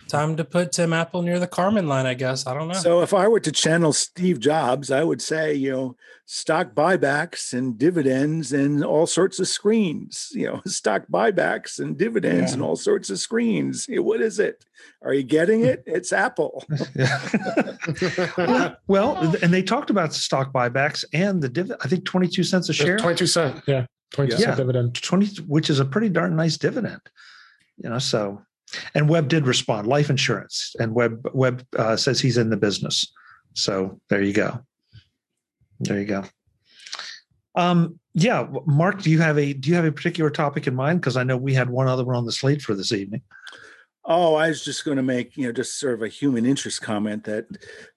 Time 0.08 0.36
to 0.36 0.44
put 0.44 0.72
Tim 0.72 0.94
Apple 0.94 1.22
near 1.22 1.40
the 1.40 1.48
Kármán 1.48 1.88
line, 1.88 2.06
I 2.06 2.14
guess. 2.14 2.46
I 2.46 2.54
don't 2.54 2.68
know. 2.68 2.74
So 2.76 3.02
if 3.02 3.14
I 3.14 3.28
were 3.28 3.40
to 3.40 3.52
channel 3.52 3.94
Steve 3.94 4.40
Jobs, 4.40 4.92
I 4.92 5.04
would 5.04 5.22
say, 5.22 5.54
you 5.54 5.72
know, 5.72 5.96
stock 6.26 6.74
buybacks 6.74 7.54
and 7.54 7.78
dividends 7.78 8.54
and 8.54 8.84
all 8.84 9.06
sorts 9.06 9.40
of 9.40 9.48
screens, 9.48 10.30
you 10.34 10.48
know, 10.48 10.62
stock 10.66 11.04
buybacks 11.12 11.80
and 11.80 11.98
dividends 11.98 12.52
yeah. 12.52 12.54
and 12.54 12.64
all 12.64 12.76
sorts 12.76 13.10
of 13.10 13.20
screens. 13.20 13.88
What 14.04 14.22
is 14.22 14.38
it? 14.38 14.66
Are 15.02 15.14
you 15.14 15.24
getting 15.24 15.64
it? 15.64 15.84
It's 15.94 16.12
Apple. 16.12 16.66
well, 18.88 19.18
and 19.42 19.54
they 19.54 19.64
talked 19.64 19.90
about 19.90 20.14
stock 20.14 20.52
buybacks 20.52 21.06
and 21.14 21.42
the 21.42 21.50
dividend. 21.50 21.80
I 21.84 21.88
think 21.88 22.06
22 22.06 22.44
cents 22.44 22.70
a 22.70 22.74
share. 22.74 22.98
22 22.98 23.28
cent. 23.28 23.62
Yeah. 23.66 23.86
22 24.14 24.38
yeah. 24.38 24.46
cent 24.46 24.58
dividend. 24.58 25.02
20, 25.02 25.42
which 25.44 25.70
is 25.70 25.80
a 25.80 25.86
pretty 25.86 26.10
darn 26.10 26.36
nice 26.36 26.58
dividend. 26.58 27.02
You 27.78 27.90
know, 27.90 28.00
so 28.00 28.42
and 28.96 29.10
Webb 29.10 29.28
did 29.28 29.48
respond, 29.48 29.88
life 29.88 30.10
insurance, 30.10 30.76
and 30.80 30.94
Webb 30.94 31.28
Webb 31.34 31.66
uh, 31.78 31.96
says 31.96 32.20
he's 32.20 32.38
in 32.38 32.50
the 32.50 32.58
business. 32.58 33.12
So 33.54 34.00
there 34.10 34.22
you 34.22 34.34
go. 34.34 34.60
There 35.80 36.00
you 36.00 36.06
go. 36.06 36.24
Um, 37.56 38.00
yeah, 38.14 38.48
Mark, 38.66 39.02
do 39.02 39.10
you 39.10 39.20
have 39.20 39.38
a 39.38 39.54
do 39.54 39.70
you 39.70 39.76
have 39.76 39.86
a 39.86 39.92
particular 39.92 40.30
topic 40.30 40.68
in 40.68 40.76
mind? 40.76 41.02
Because 41.02 41.18
I 41.18 41.24
know 41.24 41.38
we 41.38 41.54
had 41.54 41.70
one 41.70 41.88
other 41.88 42.04
one 42.04 42.16
on 42.16 42.26
the 42.26 42.32
slate 42.32 42.62
for 42.62 42.76
this 42.76 42.92
evening. 42.92 43.22
Oh, 44.06 44.36
I 44.36 44.50
was 44.50 44.66
just 44.66 44.84
going 44.84 44.98
to 44.98 45.04
make 45.04 45.38
you 45.38 45.46
know 45.46 45.52
just 45.52 45.80
sort 45.80 45.94
of 45.94 46.02
a 46.02 46.10
human 46.10 46.46
interest 46.46 46.82
comment 46.82 47.24
that 47.24 47.48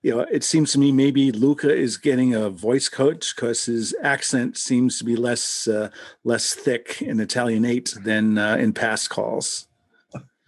you 0.02 0.14
know 0.14 0.20
it 0.20 0.44
seems 0.44 0.72
to 0.72 0.78
me 0.78 0.92
maybe 0.92 1.32
Luca 1.32 1.74
is 1.74 1.96
getting 1.96 2.34
a 2.34 2.48
voice 2.48 2.88
coach 2.88 3.34
because 3.34 3.64
his 3.64 3.94
accent 4.02 4.56
seems 4.56 4.98
to 4.98 5.04
be 5.04 5.16
less 5.16 5.66
uh, 5.66 5.90
less 6.24 6.54
thick 6.54 7.02
in 7.02 7.18
Italianate 7.20 7.94
than 8.04 8.38
uh, 8.38 8.56
in 8.56 8.72
past 8.72 9.10
calls. 9.10 9.65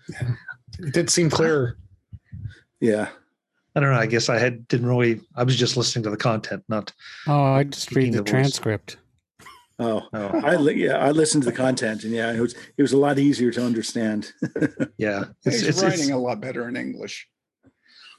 Yeah. 0.09 0.35
It 0.79 0.93
did 0.93 1.11
seem 1.11 1.31
clearer. 1.31 1.77
Yeah. 2.81 3.09
I 3.75 3.81
don't 3.81 3.93
know. 3.93 3.99
I 3.99 4.07
guess 4.07 4.29
I 4.29 4.39
had 4.39 4.67
didn't 4.69 4.87
really. 4.87 5.21
I 5.37 5.45
was 5.45 5.57
just 5.57 5.77
listening 5.77 6.03
to 6.05 6.11
the 6.11 6.17
content, 6.17 6.65
not. 6.69 6.93
Oh, 7.27 7.45
I 7.45 7.65
just 7.65 7.95
read 7.95 8.13
the, 8.13 8.19
the 8.19 8.25
transcript. 8.25 8.97
Oh, 9.79 10.03
oh, 10.13 10.41
I 10.45 10.57
yeah, 10.71 10.97
I 10.97 11.13
listened 11.13 11.45
to 11.45 11.51
the 11.51 11.57
content, 11.57 12.03
and 12.03 12.13
yeah, 12.13 12.33
it 12.33 12.41
was 12.41 12.55
it 12.77 12.83
was 12.83 12.93
a 12.93 12.97
lot 12.97 13.21
easier 13.21 13.53
to 13.53 13.65
understand. 13.65 14.33
yeah, 14.99 15.27
it's, 15.45 15.61
he's 15.61 15.69
it's, 15.69 15.83
writing 15.83 16.01
it's, 16.01 16.11
a 16.11 16.17
lot 16.17 16.41
better 16.41 16.69
in 16.69 16.77
English. 16.77 17.29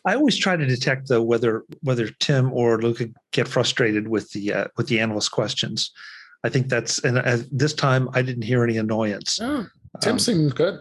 I 0.06 0.16
always 0.16 0.38
try 0.38 0.56
to 0.56 0.66
detect 0.66 1.10
though 1.10 1.22
whether 1.22 1.66
whether 1.82 2.08
Tim 2.20 2.54
or 2.54 2.82
Luca 2.82 3.10
get 3.32 3.50
frustrated 3.50 4.08
with 4.08 4.32
the 4.32 4.54
uh, 4.54 4.68
with 4.78 4.88
the 4.88 5.02
analyst 5.02 5.32
questions. 5.32 5.92
I 6.46 6.50
think 6.50 6.70
that's 6.70 7.04
and 7.04 7.18
uh, 7.18 7.40
this 7.52 7.74
time 7.74 8.08
I 8.14 8.22
didn't 8.22 8.44
hear 8.44 8.64
any 8.64 8.78
annoyance. 8.78 9.40
Oh, 9.42 9.68
Tim 10.00 10.14
um, 10.14 10.20
seemed 10.20 10.56
good. 10.56 10.80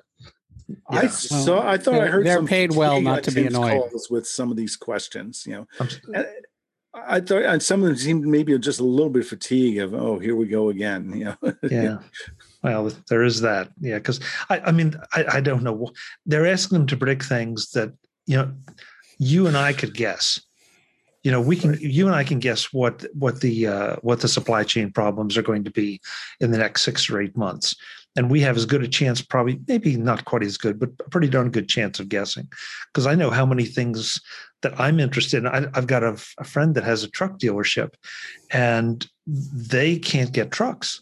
Yeah. 0.69 0.77
I 0.89 1.07
saw. 1.07 1.67
I 1.67 1.79
thought 1.79 2.01
I 2.01 2.07
heard 2.07 2.27
they're 2.27 2.45
paid 2.45 2.75
well 2.75 3.01
not 3.01 3.23
to 3.25 3.31
be 3.31 3.47
annoyed 3.47 3.91
with 4.11 4.27
some 4.27 4.51
of 4.51 4.57
these 4.57 4.77
questions. 4.77 5.45
You 5.47 5.67
know, 5.81 6.25
I 6.95 7.21
thought 7.21 7.43
and 7.43 7.63
some 7.63 7.83
of 7.83 7.89
them 7.89 7.97
seemed 7.97 8.27
maybe 8.27 8.59
just 8.59 8.81
a 8.81 8.85
little 8.85 9.11
bit 9.11 9.27
fatigue 9.27 9.79
of 9.79 9.95
oh 9.95 10.19
here 10.19 10.37
we 10.37 10.47
go 10.47 10.69
again. 10.69 11.13
You 11.17 11.25
know. 11.25 11.55
yeah. 11.71 11.99
Well, 12.63 12.93
there 13.09 13.23
is 13.23 13.41
that. 13.41 13.71
Yeah, 13.81 13.99
because 13.99 14.21
I, 14.51 14.61
I 14.61 14.73
mean, 14.73 14.95
I, 15.13 15.25
I 15.35 15.41
don't 15.41 15.63
know. 15.63 15.91
They're 16.27 16.47
asking 16.47 16.79
them 16.79 16.87
to 16.89 16.97
predict 16.97 17.25
things 17.25 17.71
that 17.71 17.93
you 18.27 18.37
know 18.37 18.53
you 19.19 19.47
and 19.47 19.57
I 19.57 19.73
could 19.73 19.95
guess 19.95 20.41
you 21.23 21.33
know 21.33 21.41
we 21.41 21.57
can 21.57 21.77
you 21.81 22.07
and 22.07 22.15
i 22.15 22.25
can 22.25 22.39
guess 22.39 22.73
what 22.73 23.05
what 23.13 23.41
the 23.41 23.67
uh, 23.67 23.97
what 24.03 24.21
the 24.21 24.29
supply 24.29 24.63
chain 24.65 24.91
problems 24.91 25.37
are 25.37 25.43
going 25.43 25.65
to 25.65 25.71
be 25.71 26.01
in 26.41 26.51
the 26.51 26.59
next 26.59 26.83
six 26.83 27.11
or 27.11 27.21
eight 27.21 27.37
months 27.37 27.75
and 28.19 28.33
we 28.33 28.41
have 28.41 28.57
as 28.57 28.67
good 28.67 28.83
a 28.83 28.89
chance 28.89 29.23
probably 29.23 29.61
maybe 29.69 29.97
not 29.97 30.25
quite 30.25 30.43
as 30.43 30.59
good 30.59 30.81
but 30.81 30.91
a 30.99 31.09
pretty 31.09 31.29
darn 31.29 31.51
good 31.51 31.69
chance 31.69 32.01
of 32.01 32.09
guessing. 32.09 32.49
Because 32.93 33.07
i 33.07 33.15
know 33.15 33.31
how 33.31 33.47
many 33.47 33.65
things 33.65 34.21
that 34.63 34.79
i'm 34.79 34.99
interested 34.99 35.39
in. 35.39 35.47
I, 35.47 35.61
have 35.75 35.87
got 35.87 36.03
a, 36.03 36.21
a 36.39 36.45
friend 36.45 36.75
that 36.75 36.83
has 36.83 37.05
a 37.05 37.11
truck 37.11 37.39
dealership 37.39 37.91
and 38.51 39.07
they 39.27 39.99
can't 39.99 40.33
get 40.33 40.51
trucks. 40.51 41.01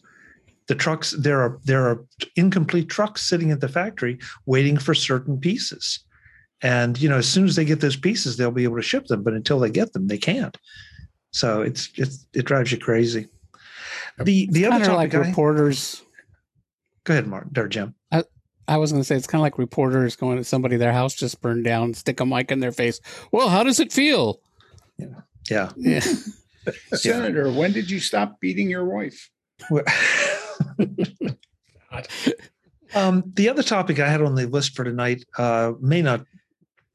The 0.66 0.74
trucks 0.74 1.12
there 1.12 1.40
are 1.40 1.58
there 1.64 1.86
are 1.86 2.04
incomplete 2.36 2.90
trucks 2.90 3.22
sitting 3.22 3.50
at 3.50 3.60
the 3.60 3.68
factory 3.68 4.18
waiting 4.44 4.76
for 4.76 4.94
certain 4.94 5.40
pieces. 5.40 6.00
And 6.60 7.00
you 7.00 7.08
know 7.08 7.18
as 7.18 7.28
soon 7.28 7.46
as 7.46 7.56
they 7.56 7.64
get 7.64 7.80
those 7.80 7.96
pieces 7.96 8.36
they'll 8.36 8.50
be 8.50 8.64
able 8.64 8.76
to 8.76 8.82
ship 8.82 9.06
them 9.06 9.22
but 9.22 9.32
until 9.32 9.58
they 9.58 9.70
get 9.70 9.94
them 9.94 10.06
they 10.06 10.18
can't. 10.18 10.56
So 11.30 11.62
it's 11.62 11.88
it's 11.96 12.26
it 12.34 12.44
drives 12.44 12.72
you 12.72 12.78
crazy. 12.78 13.28
The 14.18 14.48
the 14.50 14.66
other 14.66 14.92
like 14.92 15.14
I, 15.14 15.18
reporters 15.18 16.02
go 17.06 17.14
ahead 17.14 17.26
mark 17.26 17.46
there 17.50 17.68
jim. 17.68 17.94
I, 18.12 18.24
I 18.68 18.76
was 18.76 18.92
going 18.92 19.00
to 19.00 19.04
say 19.04 19.16
it's 19.16 19.26
kind 19.26 19.40
of 19.40 19.44
like 19.44 19.58
reporters 19.58 20.16
going 20.16 20.36
to 20.36 20.44
somebody 20.44 20.76
their 20.76 20.92
house 20.92 21.14
just 21.14 21.40
burned 21.40 21.64
down 21.64 21.94
stick 21.94 22.20
a 22.20 22.26
mic 22.26 22.52
in 22.52 22.60
their 22.60 22.72
face. 22.72 23.00
Well 23.32 23.48
how 23.48 23.62
does 23.62 23.80
it 23.80 23.92
feel? 23.92 24.40
Yeah. 24.98 25.20
Yeah, 25.48 25.70
yeah. 25.76 26.00
senator 26.92 27.50
when 27.50 27.72
did 27.72 27.90
you 27.90 28.00
stop 28.00 28.40
beating 28.40 28.68
your 28.68 28.84
wife? 28.84 29.30
Um, 32.94 33.24
the 33.34 33.48
other 33.48 33.62
topic 33.62 34.00
I 34.00 34.08
had 34.08 34.22
on 34.22 34.36
the 34.36 34.46
list 34.46 34.74
for 34.74 34.84
tonight 34.84 35.24
uh, 35.36 35.72
may 35.80 36.00
not 36.00 36.24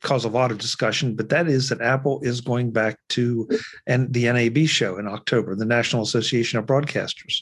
cause 0.01 0.25
a 0.25 0.29
lot 0.29 0.51
of 0.51 0.57
discussion, 0.57 1.15
but 1.15 1.29
that 1.29 1.47
is 1.47 1.69
that 1.69 1.79
Apple 1.79 2.19
is 2.23 2.41
going 2.41 2.71
back 2.71 2.97
to 3.09 3.47
and 3.85 4.11
the 4.11 4.23
NAB 4.23 4.67
show 4.67 4.97
in 4.97 5.07
October, 5.07 5.55
the 5.55 5.65
National 5.65 6.01
Association 6.01 6.57
of 6.57 6.65
Broadcasters. 6.65 7.41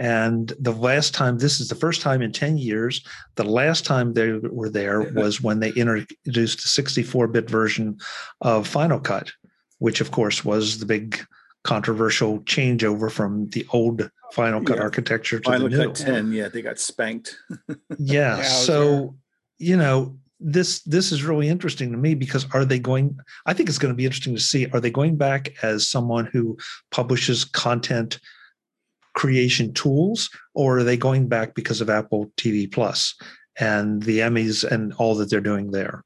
And 0.00 0.50
the 0.58 0.72
last 0.72 1.12
time, 1.12 1.36
this 1.36 1.60
is 1.60 1.68
the 1.68 1.74
first 1.74 2.00
time 2.00 2.22
in 2.22 2.32
10 2.32 2.56
years, 2.56 3.04
the 3.34 3.44
last 3.44 3.84
time 3.84 4.14
they 4.14 4.32
were 4.32 4.70
there 4.70 5.02
mm-hmm. 5.02 5.18
was 5.18 5.42
when 5.42 5.60
they 5.60 5.72
introduced 5.72 6.64
a 6.64 6.68
64 6.68 7.28
bit 7.28 7.50
version 7.50 7.98
of 8.40 8.66
Final 8.66 8.98
Cut, 8.98 9.30
which 9.78 10.00
of 10.00 10.10
course 10.10 10.42
was 10.42 10.78
the 10.78 10.86
big 10.86 11.22
controversial 11.64 12.40
changeover 12.40 13.12
from 13.12 13.50
the 13.50 13.66
old 13.74 14.10
Final 14.32 14.64
Cut 14.64 14.78
yeah. 14.78 14.84
architecture 14.84 15.38
to 15.38 15.50
Final 15.50 15.68
the 15.68 15.76
new. 15.76 15.86
Cut 15.88 15.96
10. 15.96 16.32
Yeah, 16.32 16.48
they 16.48 16.62
got 16.62 16.78
spanked. 16.78 17.36
yeah. 17.98 18.38
yeah 18.38 18.42
so, 18.42 19.14
you 19.58 19.76
know, 19.76 20.16
this 20.42 20.80
this 20.84 21.12
is 21.12 21.24
really 21.24 21.50
interesting 21.50 21.92
to 21.92 21.98
me 21.98 22.14
because 22.14 22.46
are 22.54 22.64
they 22.64 22.78
going 22.78 23.14
i 23.44 23.52
think 23.52 23.68
it's 23.68 23.76
going 23.76 23.92
to 23.92 23.96
be 23.96 24.06
interesting 24.06 24.34
to 24.34 24.40
see 24.40 24.66
are 24.70 24.80
they 24.80 24.90
going 24.90 25.14
back 25.14 25.52
as 25.62 25.86
someone 25.86 26.24
who 26.24 26.56
publishes 26.90 27.44
content 27.44 28.18
creation 29.14 29.72
tools 29.72 30.30
or 30.54 30.78
are 30.78 30.84
they 30.84 30.96
going 30.96 31.28
back 31.28 31.54
because 31.54 31.80
of 31.80 31.90
apple 31.90 32.30
tv 32.36 32.70
plus 32.70 33.14
and 33.58 34.02
the 34.02 34.18
emmys 34.20 34.64
and 34.64 34.92
all 34.94 35.14
that 35.14 35.28
they're 35.30 35.40
doing 35.40 35.70
there 35.70 36.04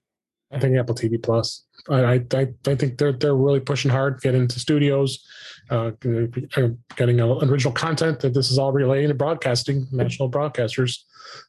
i 0.52 0.58
think 0.58 0.76
apple 0.76 0.94
tv 0.94 1.22
plus 1.22 1.64
I, 1.88 2.24
I, 2.32 2.48
I 2.66 2.74
think 2.74 2.98
they're 2.98 3.12
they're 3.12 3.36
really 3.36 3.60
pushing 3.60 3.90
hard, 3.90 4.20
get 4.20 4.34
into 4.34 4.58
studios, 4.58 5.24
uh, 5.70 5.90
getting 6.00 7.20
original 7.20 7.72
content. 7.72 8.20
That 8.20 8.32
this 8.32 8.50
is 8.50 8.58
all 8.58 8.72
related 8.72 9.08
to 9.08 9.14
broadcasting, 9.14 9.86
national 9.92 10.30
broadcasters, 10.30 11.00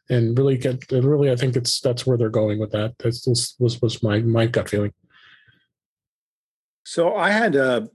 and 0.10 0.38
really 0.38 0.58
get 0.58 0.92
really. 0.92 1.32
I 1.32 1.36
think 1.36 1.56
it's 1.56 1.80
that's 1.80 2.06
where 2.06 2.18
they're 2.18 2.30
going 2.30 2.60
with 2.60 2.72
that. 2.72 2.96
That's 3.00 3.26
this 3.26 3.56
was 3.60 3.82
was 3.82 4.04
my 4.04 4.20
my 4.20 4.46
gut 4.46 4.70
feeling. 4.70 4.94
So 6.84 7.16
I 7.16 7.32
had 7.32 7.56
uh 7.56 7.88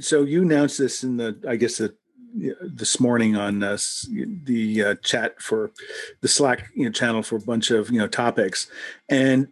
so 0.00 0.24
you 0.24 0.42
announced 0.42 0.78
this 0.78 1.04
in 1.04 1.16
the 1.16 1.40
I 1.48 1.56
guess 1.56 1.78
the 1.78 1.94
this 2.34 3.00
morning 3.00 3.36
on 3.36 3.62
uh, 3.62 3.76
the 4.44 4.82
uh, 4.82 4.94
chat 4.96 5.40
for 5.40 5.70
the 6.20 6.28
Slack 6.28 6.68
you 6.74 6.84
know, 6.84 6.90
channel 6.90 7.22
for 7.22 7.36
a 7.36 7.40
bunch 7.40 7.70
of 7.70 7.90
you 7.90 7.98
know 7.98 8.06
topics, 8.06 8.70
and 9.08 9.48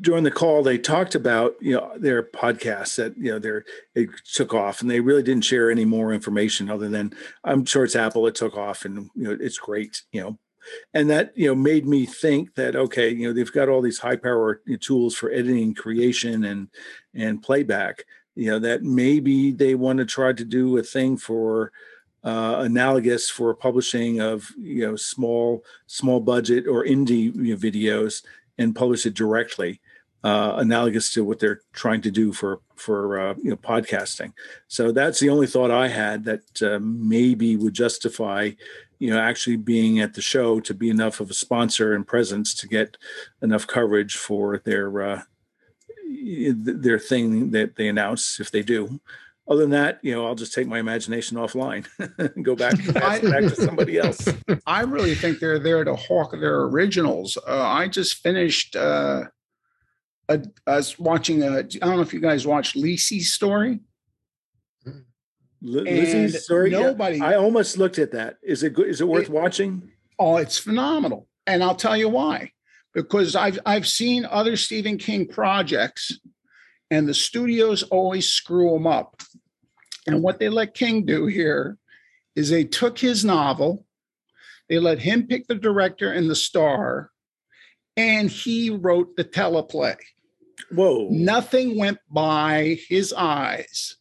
during 0.00 0.24
the 0.24 0.30
call 0.30 0.62
they 0.62 0.78
talked 0.78 1.14
about 1.14 1.54
you 1.60 1.74
know 1.74 1.92
their 1.98 2.22
podcast 2.22 2.96
that 2.96 3.16
you 3.16 3.32
know 3.32 3.38
they 3.38 4.02
it 4.02 4.10
took 4.32 4.54
off, 4.54 4.80
and 4.80 4.90
they 4.90 5.00
really 5.00 5.22
didn't 5.22 5.44
share 5.44 5.70
any 5.70 5.84
more 5.84 6.12
information 6.12 6.70
other 6.70 6.88
than 6.88 7.12
I'm 7.44 7.64
sure 7.64 7.84
it's 7.84 7.96
Apple 7.96 8.26
it 8.26 8.34
took 8.34 8.56
off, 8.56 8.84
and 8.84 9.10
you 9.14 9.24
know 9.24 9.36
it's 9.40 9.58
great, 9.58 10.02
you 10.12 10.20
know. 10.20 10.38
And 10.94 11.08
that 11.10 11.32
you 11.36 11.46
know 11.46 11.54
made 11.54 11.86
me 11.86 12.06
think 12.06 12.54
that 12.54 12.76
okay, 12.76 13.10
you 13.10 13.26
know 13.26 13.32
they've 13.32 13.52
got 13.52 13.68
all 13.68 13.82
these 13.82 13.98
high 13.98 14.16
power 14.16 14.60
tools 14.80 15.16
for 15.16 15.30
editing, 15.30 15.74
creation, 15.74 16.44
and 16.44 16.68
and 17.14 17.42
playback. 17.42 18.04
You 18.36 18.52
know 18.52 18.58
that 18.60 18.82
maybe 18.82 19.50
they 19.50 19.74
want 19.74 19.98
to 19.98 20.04
try 20.04 20.32
to 20.32 20.44
do 20.44 20.76
a 20.78 20.82
thing 20.82 21.16
for 21.16 21.72
uh, 22.24 22.56
analogous 22.60 23.30
for 23.30 23.54
publishing 23.54 24.20
of 24.20 24.50
you 24.58 24.86
know 24.86 24.96
small 24.96 25.64
small 25.86 26.20
budget 26.20 26.66
or 26.66 26.84
indie 26.84 27.34
you 27.34 27.54
know, 27.54 27.56
videos 27.56 28.22
and 28.58 28.76
publish 28.76 29.06
it 29.06 29.14
directly 29.14 29.80
uh, 30.22 30.54
analogous 30.58 31.12
to 31.14 31.24
what 31.24 31.38
they're 31.38 31.62
trying 31.72 32.02
to 32.02 32.10
do 32.10 32.32
for 32.32 32.60
for 32.76 33.18
uh, 33.18 33.34
you 33.42 33.50
know 33.50 33.56
podcasting. 33.56 34.32
So 34.68 34.92
that's 34.92 35.18
the 35.18 35.30
only 35.30 35.46
thought 35.46 35.70
i 35.70 35.88
had 35.88 36.24
that 36.24 36.62
uh, 36.62 36.78
maybe 36.80 37.56
would 37.56 37.74
justify 37.74 38.50
you 38.98 39.10
know 39.10 39.18
actually 39.18 39.56
being 39.56 40.00
at 40.00 40.14
the 40.14 40.22
show 40.22 40.60
to 40.60 40.74
be 40.74 40.90
enough 40.90 41.20
of 41.20 41.30
a 41.30 41.34
sponsor 41.34 41.94
and 41.94 42.06
presence 42.06 42.52
to 42.54 42.68
get 42.68 42.98
enough 43.40 43.66
coverage 43.66 44.16
for 44.16 44.58
their 44.58 45.02
uh, 45.02 45.22
their 46.54 46.98
thing 46.98 47.50
that 47.52 47.76
they 47.76 47.88
announce 47.88 48.40
if 48.40 48.50
they 48.50 48.62
do 48.62 49.00
other 49.50 49.62
than 49.62 49.70
that, 49.70 49.98
you 50.02 50.14
know, 50.14 50.26
I'll 50.26 50.36
just 50.36 50.54
take 50.54 50.68
my 50.68 50.78
imagination 50.78 51.36
offline 51.36 51.84
and 52.18 52.44
go 52.44 52.54
back, 52.56 52.76
back 52.94 53.20
to 53.20 53.56
somebody 53.56 53.98
else. 53.98 54.28
I 54.66 54.82
really 54.82 55.16
think 55.16 55.40
they're 55.40 55.58
there 55.58 55.82
to 55.82 55.96
hawk 55.96 56.30
their 56.30 56.62
originals. 56.62 57.36
Uh, 57.36 57.60
I 57.60 57.88
just 57.88 58.22
finished 58.22 58.76
uh, 58.76 59.24
a, 60.28 60.40
was 60.68 60.98
watching 61.00 61.42
a, 61.42 61.58
I 61.58 61.62
don't 61.62 61.96
know 61.96 62.00
if 62.00 62.14
you 62.14 62.20
guys 62.20 62.46
watched 62.46 62.76
Lisey's 62.76 63.32
story. 63.32 63.80
L- 64.86 65.02
Lizzie's 65.62 66.44
story. 66.44 66.70
Nobody. 66.70 67.18
Yeah. 67.18 67.30
I 67.30 67.34
almost 67.34 67.76
looked 67.76 67.98
at 67.98 68.12
that. 68.12 68.36
Is 68.42 68.62
it 68.62 68.72
good? 68.72 68.86
Is 68.86 69.00
it 69.00 69.08
worth 69.08 69.24
it, 69.24 69.30
watching? 69.30 69.90
Oh, 70.18 70.36
it's 70.36 70.58
phenomenal, 70.58 71.28
and 71.46 71.62
I'll 71.62 71.74
tell 71.74 71.96
you 71.96 72.08
why. 72.08 72.52
Because 72.94 73.36
I've 73.36 73.58
I've 73.66 73.86
seen 73.86 74.24
other 74.24 74.56
Stephen 74.56 74.96
King 74.96 75.26
projects, 75.26 76.18
and 76.90 77.06
the 77.06 77.12
studios 77.12 77.82
always 77.82 78.26
screw 78.26 78.72
them 78.72 78.86
up. 78.86 79.20
And 80.06 80.22
what 80.22 80.38
they 80.38 80.48
let 80.48 80.74
King 80.74 81.04
do 81.04 81.26
here 81.26 81.76
is 82.34 82.48
they 82.48 82.64
took 82.64 82.98
his 82.98 83.24
novel, 83.24 83.84
they 84.68 84.78
let 84.78 84.98
him 84.98 85.26
pick 85.26 85.46
the 85.46 85.54
director 85.54 86.12
and 86.12 86.30
the 86.30 86.34
star, 86.34 87.10
and 87.96 88.30
he 88.30 88.70
wrote 88.70 89.16
the 89.16 89.24
teleplay. 89.24 89.96
Whoa. 90.70 91.08
Nothing 91.10 91.76
went 91.76 91.98
by 92.08 92.78
his 92.88 93.12
eyes 93.12 93.96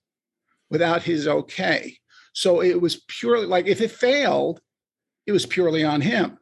without 0.70 1.04
his 1.04 1.28
okay. 1.28 1.98
So 2.34 2.62
it 2.62 2.80
was 2.80 3.02
purely 3.08 3.46
like 3.46 3.68
if 3.68 3.82
it 3.82 3.92
failed, 3.92 4.62
it 5.26 5.34
was 5.34 5.46
purely 5.46 5.84
on 5.84 6.02
him. 6.02 6.38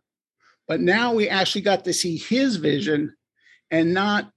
But 0.68 0.82
now 0.82 1.14
we 1.14 1.30
actually 1.30 1.62
got 1.62 1.86
to 1.86 1.94
see 1.94 2.18
his 2.18 2.58
vision 2.58 3.16
and 3.72 3.94
not 3.94 4.30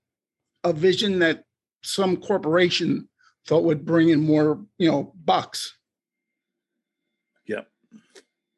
a 0.64 0.72
vision 0.72 1.18
that 1.18 1.44
some 1.82 2.16
corporation 2.16 3.09
thought 3.46 3.64
would 3.64 3.84
bring 3.84 4.10
in 4.10 4.20
more, 4.20 4.60
you 4.78 4.90
know, 4.90 5.12
bucks. 5.24 5.76
Yeah. 7.46 7.62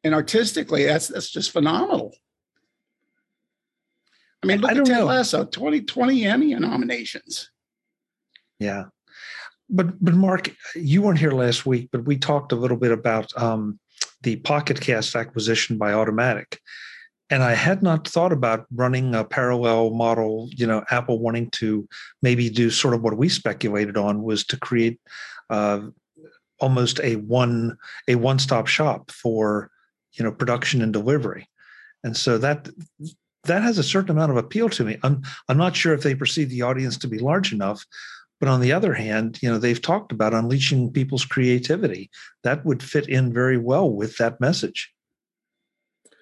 And 0.03 0.13
artistically, 0.13 0.85
that's 0.85 1.07
that's 1.07 1.29
just 1.29 1.51
phenomenal. 1.51 2.13
I 4.43 4.47
mean, 4.47 4.59
look 4.59 4.71
I 4.71 4.77
at 4.77 4.85
Ted 4.85 4.99
know. 4.99 5.05
Lasso, 5.05 5.45
20, 5.45 5.81
20 5.81 6.25
Emmy 6.25 6.53
nominations. 6.55 7.49
Yeah. 8.59 8.85
But 9.69 10.03
but 10.03 10.13
Mark, 10.13 10.51
you 10.75 11.01
weren't 11.01 11.19
here 11.19 11.31
last 11.31 11.65
week, 11.65 11.89
but 11.91 12.03
we 12.03 12.17
talked 12.17 12.51
a 12.51 12.57
little 12.57 12.77
bit 12.77 12.91
about 12.91 13.35
um, 13.41 13.79
the 14.21 14.35
Pocket 14.37 14.81
Cast 14.81 15.15
acquisition 15.15 15.77
by 15.77 15.93
Automattic 15.93 16.57
and 17.33 17.41
I 17.41 17.55
had 17.55 17.81
not 17.81 18.07
thought 18.07 18.31
about 18.31 18.67
running 18.75 19.15
a 19.15 19.23
parallel 19.23 19.89
model. 19.89 20.49
You 20.51 20.67
know, 20.67 20.83
Apple 20.91 21.17
wanting 21.17 21.49
to 21.51 21.87
maybe 22.21 22.47
do 22.47 22.69
sort 22.69 22.93
of 22.93 23.01
what 23.01 23.17
we 23.17 23.27
speculated 23.27 23.97
on 23.97 24.21
was 24.21 24.45
to 24.45 24.57
create 24.57 24.99
uh, 25.49 25.81
almost 26.59 26.99
a 26.99 27.15
one 27.15 27.75
a 28.07 28.13
one 28.13 28.37
stop 28.37 28.67
shop 28.67 29.09
for 29.09 29.71
you 30.13 30.23
know 30.23 30.31
production 30.31 30.83
and 30.83 30.93
delivery, 30.93 31.49
and 32.03 32.15
so 32.15 32.37
that 32.37 32.69
that 33.45 33.63
has 33.63 33.79
a 33.79 33.83
certain 33.83 34.11
amount 34.11 34.29
of 34.29 34.37
appeal 34.37 34.69
to 34.69 34.83
me. 34.83 34.99
I'm 35.01 35.23
I'm 35.49 35.57
not 35.57 35.75
sure 35.75 35.95
if 35.95 36.03
they 36.03 36.13
perceive 36.13 36.49
the 36.49 36.61
audience 36.61 36.97
to 36.99 37.07
be 37.07 37.17
large 37.17 37.51
enough. 37.51 37.83
But 38.39 38.49
on 38.49 38.61
the 38.61 38.73
other 38.73 38.93
hand, 38.93 39.39
you 39.41 39.49
know, 39.49 39.57
they've 39.57 39.81
talked 39.81 40.11
about 40.11 40.35
unleashing 40.35 40.91
people's 40.91 41.25
creativity. 41.25 42.11
That 42.43 42.63
would 42.63 42.83
fit 42.83 43.07
in 43.07 43.33
very 43.33 43.57
well 43.57 43.89
with 43.89 44.17
that 44.17 44.39
message. 44.39 44.92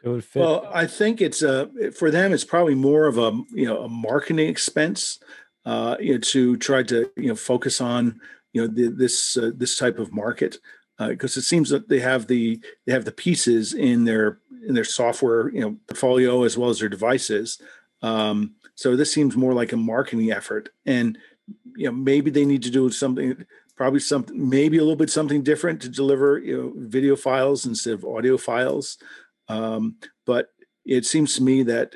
It 0.04 0.10
would 0.10 0.24
fit. 0.24 0.40
Well, 0.40 0.70
I 0.74 0.88
think 0.88 1.22
it's 1.22 1.44
a 1.44 1.70
for 1.92 2.10
them. 2.10 2.34
It's 2.34 2.44
probably 2.44 2.76
more 2.76 3.06
of 3.06 3.18
a 3.18 3.40
you 3.54 3.66
know 3.66 3.84
a 3.84 3.90
marketing 3.90 4.48
expense, 4.48 5.20
uh, 5.66 5.98
you 6.00 6.14
know, 6.14 6.20
to 6.20 6.58
try 6.58 6.84
to 6.84 7.10
you 7.16 7.30
know 7.30 7.36
focus 7.36 7.82
on 7.82 8.20
you 8.54 8.62
know 8.62 8.68
the, 8.68 8.88
this 8.88 9.38
uh, 9.38 9.52
this 9.56 9.78
type 9.78 10.00
of 10.00 10.14
market 10.14 10.58
because 10.98 11.38
uh, 11.38 11.40
it 11.40 11.44
seems 11.44 11.70
that 11.70 11.90
they 11.90 12.00
have 12.00 12.28
the 12.28 12.60
they 12.86 12.94
have 12.94 13.06
the 13.06 13.12
pieces 13.12 13.74
in 13.74 14.06
their 14.06 14.40
in 14.68 14.74
their 14.74 14.84
software 14.84 15.50
you 15.50 15.62
know 15.62 15.78
portfolio 15.88 16.44
as 16.44 16.58
well 16.58 16.70
as 16.70 16.80
their 16.80 16.90
devices. 16.90 17.62
Um, 18.02 18.56
so 18.76 18.96
this 18.96 19.14
seems 19.14 19.38
more 19.38 19.54
like 19.54 19.74
a 19.74 19.78
marketing 19.78 20.32
effort, 20.32 20.70
and 20.86 21.18
you 21.76 21.86
know 21.86 21.92
maybe 21.92 22.32
they 22.32 22.46
need 22.46 22.64
to 22.64 22.72
do 22.72 22.90
something 22.90 23.46
probably 23.76 24.00
something 24.00 24.50
maybe 24.50 24.78
a 24.78 24.82
little 24.82 24.96
bit 24.96 25.10
something 25.10 25.44
different 25.44 25.82
to 25.82 25.90
deliver 25.90 26.40
you 26.40 26.58
know 26.58 26.74
video 26.76 27.16
files 27.16 27.66
instead 27.66 27.94
of 27.94 28.06
audio 28.06 28.38
files 28.38 28.98
um, 29.52 29.96
but 30.26 30.48
it 30.86 31.06
seems 31.06 31.36
to 31.36 31.44
me 31.44 31.64
that 31.64 31.96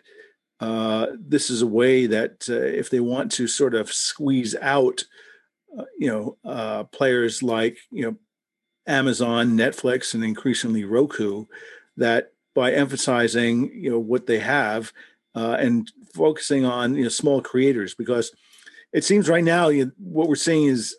uh, 0.59 1.07
this 1.19 1.49
is 1.49 1.61
a 1.61 1.67
way 1.67 2.05
that 2.05 2.45
uh, 2.49 2.53
if 2.53 2.89
they 2.89 2.99
want 2.99 3.31
to 3.31 3.47
sort 3.47 3.73
of 3.73 3.91
squeeze 3.91 4.55
out, 4.61 5.03
uh, 5.77 5.85
you 5.97 6.07
know, 6.07 6.37
uh, 6.49 6.83
players 6.85 7.41
like 7.41 7.77
you 7.91 8.03
know 8.03 8.15
Amazon, 8.87 9.51
Netflix, 9.51 10.13
and 10.13 10.23
increasingly 10.23 10.83
Roku, 10.83 11.45
that 11.97 12.33
by 12.53 12.73
emphasizing 12.73 13.71
you 13.73 13.89
know 13.89 13.99
what 13.99 14.27
they 14.27 14.39
have 14.39 14.91
uh, 15.33 15.57
and 15.59 15.91
focusing 16.13 16.65
on 16.65 16.95
you 16.95 17.03
know 17.03 17.09
small 17.09 17.41
creators, 17.41 17.95
because 17.95 18.31
it 18.93 19.03
seems 19.03 19.29
right 19.29 19.43
now 19.43 19.69
you 19.69 19.91
what 19.97 20.27
we're 20.27 20.35
seeing 20.35 20.67
is 20.67 20.95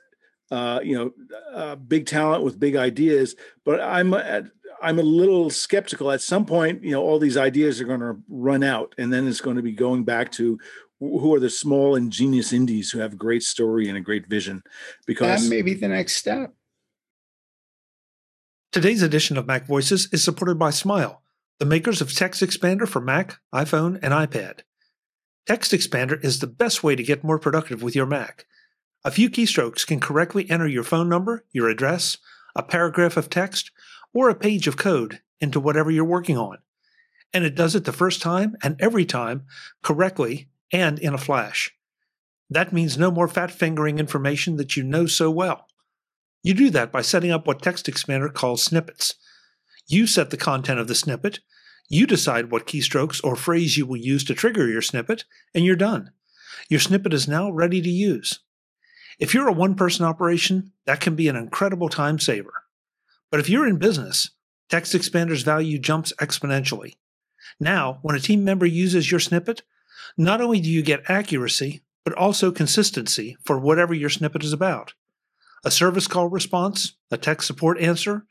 uh, 0.50 0.78
you 0.82 0.96
know, 0.96 1.76
big 1.88 2.06
talent 2.06 2.44
with 2.44 2.60
big 2.60 2.76
ideas. 2.76 3.34
But 3.64 3.80
I'm 3.80 4.14
at 4.14 4.44
I'm 4.86 5.00
a 5.00 5.02
little 5.02 5.50
skeptical. 5.50 6.12
At 6.12 6.22
some 6.22 6.46
point, 6.46 6.84
you 6.84 6.92
know, 6.92 7.02
all 7.02 7.18
these 7.18 7.36
ideas 7.36 7.80
are 7.80 7.86
going 7.86 8.00
to 8.00 8.16
run 8.28 8.62
out, 8.62 8.94
and 8.96 9.12
then 9.12 9.26
it's 9.26 9.40
going 9.40 9.56
to 9.56 9.62
be 9.62 9.72
going 9.72 10.04
back 10.04 10.30
to 10.32 10.60
who 11.00 11.34
are 11.34 11.40
the 11.40 11.50
small 11.50 11.96
ingenious 11.96 12.52
indies 12.52 12.92
who 12.92 13.00
have 13.00 13.14
a 13.14 13.16
great 13.16 13.42
story 13.42 13.88
and 13.88 13.98
a 13.98 14.00
great 14.00 14.28
vision 14.28 14.62
because 15.04 15.42
that 15.42 15.50
may 15.50 15.60
be 15.60 15.74
the 15.74 15.88
next 15.88 16.16
step. 16.16 16.54
Today's 18.72 19.02
edition 19.02 19.36
of 19.36 19.46
mac 19.46 19.66
voices 19.66 20.08
is 20.12 20.22
supported 20.22 20.58
by 20.58 20.70
smile 20.70 21.22
the 21.58 21.66
makers 21.66 22.00
of 22.00 22.14
text 22.14 22.42
expander 22.42 22.88
for 22.88 23.00
mac 23.00 23.40
iphone 23.54 23.98
and 24.02 24.14
ipad. 24.14 24.60
Text 25.46 25.72
expander 25.72 26.22
is 26.24 26.38
the 26.38 26.46
best 26.46 26.82
way 26.82 26.96
to 26.96 27.02
get 27.02 27.24
more 27.24 27.38
productive 27.38 27.82
with 27.82 27.94
your 27.94 28.06
mac. 28.06 28.46
A 29.04 29.10
few 29.10 29.28
keystrokes 29.28 29.86
can 29.86 30.00
correctly 30.00 30.48
enter 30.48 30.66
your 30.66 30.84
phone 30.84 31.08
number 31.08 31.44
your 31.52 31.68
address 31.68 32.18
a 32.54 32.62
paragraph 32.62 33.18
of 33.18 33.28
text 33.28 33.70
or 34.16 34.30
a 34.30 34.35
page 34.35 34.66
of 34.66 34.76
code 34.76 35.20
into 35.40 35.61
whatever 35.61 35.90
you're 35.90 36.04
working 36.04 36.38
on 36.38 36.58
and 37.37 37.44
it 37.44 37.54
does 37.54 37.75
it 37.75 37.85
the 37.85 37.92
first 37.92 38.23
time 38.23 38.56
and 38.62 38.80
every 38.80 39.04
time 39.04 39.44
correctly 39.82 40.49
and 40.73 40.99
in 40.99 41.12
a 41.12 41.18
flash. 41.18 41.70
That 42.49 42.73
means 42.73 42.96
no 42.96 43.11
more 43.11 43.28
fat 43.28 43.50
fingering 43.50 43.99
information 43.99 44.56
that 44.56 44.75
you 44.75 44.82
know 44.82 45.04
so 45.04 45.30
well. 45.30 45.66
You 46.42 46.54
do 46.54 46.70
that 46.70 46.90
by 46.90 47.02
setting 47.02 47.30
up 47.30 47.46
what 47.46 47.61
Text 47.61 47.87
Expander 47.87 48.32
calls 48.32 48.62
snippets. 48.62 49.16
You 49.87 50.06
set 50.06 50.30
the 50.30 50.38
content 50.38 50.80
of 50.80 50.88
the 50.88 50.94
snippet, 50.94 51.40
you 51.90 52.06
decide 52.06 52.50
what 52.50 52.66
keystrokes 52.66 53.20
or 53.23 53.37
phrase 53.37 53.76
you 53.76 53.85
will 53.85 53.99
use 53.99 54.25
to 54.25 54.35
trigger 54.35 54.66
your 54.68 54.82
snippet, 54.82 55.25
and 55.54 55.64
you're 55.64 55.76
done. 55.76 56.12
Your 56.70 56.80
snippet 56.80 57.12
is 57.12 57.28
now 57.28 57.50
ready 57.50 57.82
to 57.82 57.90
use. 57.90 58.40
If 59.18 59.35
you're 59.35 59.49
a 59.49 59.52
one 59.52 59.75
person 59.75 60.04
operation, 60.04 60.73
that 60.87 61.00
can 61.00 61.14
be 61.14 61.28
an 61.28 61.37
incredible 61.37 61.88
time 61.88 62.18
saver. 62.18 62.65
But 63.30 63.40
if 63.40 63.49
you're 63.49 63.68
in 63.68 63.78
business, 63.78 64.30
Text 64.68 64.95
Expander's 64.95 65.42
value 65.42 65.78
jumps 65.78 66.12
exponentially. 66.21 66.95
Now, 67.61 67.99
when 68.02 68.16
a 68.16 68.21
team 68.21 68.45
member 68.45 68.66
uses 68.66 69.11
your 69.11 69.21
snippet, 69.21 69.62
not 70.16 70.40
only 70.40 70.61
do 70.61 70.71
you 70.71 70.83
get 70.83 71.09
accuracy, 71.11 71.83
but 72.04 72.14
also 72.14 72.52
consistency 72.52 73.37
for 73.45 73.59
whatever 73.59 73.95
your 73.95 74.11
snippet 74.11 74.45
is 74.45 74.52
about. 74.52 74.95
A 75.64 75.71
service 75.71 76.06
call 76.06 76.28
response, 76.28 76.95
a 77.11 77.16
tech 77.16 77.42
support 77.42 77.80
answer, 77.80 78.25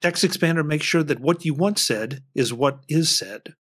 Text 0.00 0.24
Expander 0.24 0.64
makes 0.64 0.84
sure 0.84 1.02
that 1.02 1.20
what 1.20 1.44
you 1.44 1.54
once 1.54 1.82
said 1.82 2.22
is 2.34 2.52
what 2.52 2.80
is 2.88 3.16
said. 3.16 3.54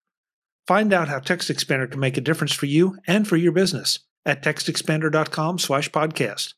Find 0.67 0.93
out 0.93 1.09
how 1.09 1.21
Text 1.21 1.49
Expander 1.49 1.91
can 1.91 2.01
make 2.01 2.17
a 2.17 2.23
difference 2.23 2.53
for 2.53 2.67
you 2.67 2.97
and 3.07 3.27
for 3.29 3.37
your 3.37 3.53
business 3.53 4.01
at 4.27 4.43
textexpander.com 4.43 5.59
slash 5.59 5.91
podcast. 5.91 6.55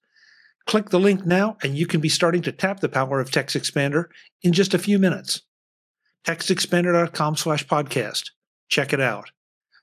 Click 0.66 0.90
the 0.90 1.00
link 1.00 1.24
now 1.24 1.56
and 1.62 1.76
you 1.76 1.86
can 1.86 2.00
be 2.00 2.08
starting 2.08 2.42
to 2.42 2.52
tap 2.52 2.80
the 2.80 2.88
power 2.88 3.20
of 3.20 3.30
Text 3.30 3.56
Expander 3.56 4.06
in 4.42 4.52
just 4.52 4.74
a 4.74 4.78
few 4.78 4.98
minutes. 4.98 5.42
textexpander.com 6.26 7.36
slash 7.36 7.66
podcast. 7.66 8.30
Check 8.68 8.92
it 8.92 9.00
out. 9.00 9.30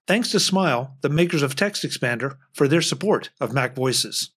Thanks 0.08 0.32
to 0.32 0.40
Smile, 0.40 0.98
the 1.02 1.10
makers 1.10 1.42
of 1.42 1.56
Text 1.56 1.84
Expander, 1.84 2.36
for 2.54 2.68
their 2.68 2.82
support 2.82 3.30
of 3.40 3.54
Mac 3.54 3.74
Voices. 3.74 4.32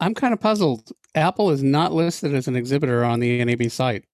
I'm 0.00 0.14
kind 0.14 0.34
of 0.34 0.40
puzzled. 0.40 0.92
Apple 1.14 1.50
is 1.50 1.62
not 1.62 1.92
listed 1.92 2.34
as 2.34 2.46
an 2.46 2.56
exhibitor 2.56 3.04
on 3.04 3.20
the 3.20 3.42
NAB 3.42 3.70
site. 3.70 4.04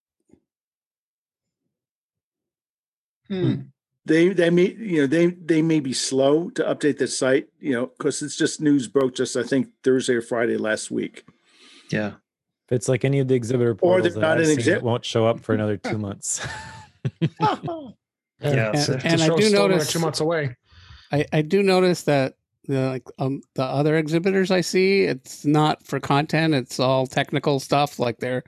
Hmm. 3.26 3.54
They 4.06 4.30
they 4.30 4.50
may 4.50 4.72
you 4.72 5.02
know 5.02 5.06
they 5.06 5.26
they 5.26 5.62
may 5.62 5.80
be 5.80 5.92
slow 5.92 6.50
to 6.50 6.64
update 6.64 6.98
the 6.98 7.06
site 7.06 7.48
you 7.60 7.72
know 7.72 7.86
because 7.86 8.22
it's 8.22 8.36
just 8.36 8.60
news 8.60 8.88
broke 8.88 9.14
just 9.14 9.36
I 9.36 9.42
think 9.42 9.68
Thursday 9.84 10.14
or 10.14 10.22
Friday 10.22 10.56
last 10.56 10.90
week. 10.90 11.24
Yeah, 11.90 12.14
if 12.66 12.72
it's 12.72 12.88
like 12.88 13.04
any 13.04 13.18
of 13.18 13.28
the 13.28 13.34
exhibitor 13.34 13.74
portals 13.74 14.16
or 14.16 14.20
they're 14.20 14.22
not 14.22 14.40
an 14.40 14.50
exhibit, 14.50 14.82
won't 14.82 15.04
show 15.04 15.26
up 15.26 15.40
for 15.40 15.54
another 15.54 15.76
two 15.76 15.98
months. 16.06 16.46
Yeah, 17.20 17.56
and, 18.40 19.04
and 19.04 19.22
I 19.22 19.36
do 19.36 19.50
notice 19.50 19.92
two 19.92 19.98
months 19.98 20.20
away. 20.20 20.56
I, 21.12 21.26
I 21.32 21.42
do 21.42 21.62
notice 21.62 22.02
that 22.02 22.36
the 22.66 22.88
like 22.88 23.06
um 23.18 23.42
the 23.54 23.64
other 23.64 23.96
exhibitors 23.96 24.50
I 24.50 24.62
see, 24.62 25.04
it's 25.04 25.44
not 25.44 25.84
for 25.84 26.00
content; 26.00 26.54
it's 26.54 26.80
all 26.80 27.06
technical 27.06 27.60
stuff. 27.60 27.98
Like 27.98 28.18
they're 28.18 28.44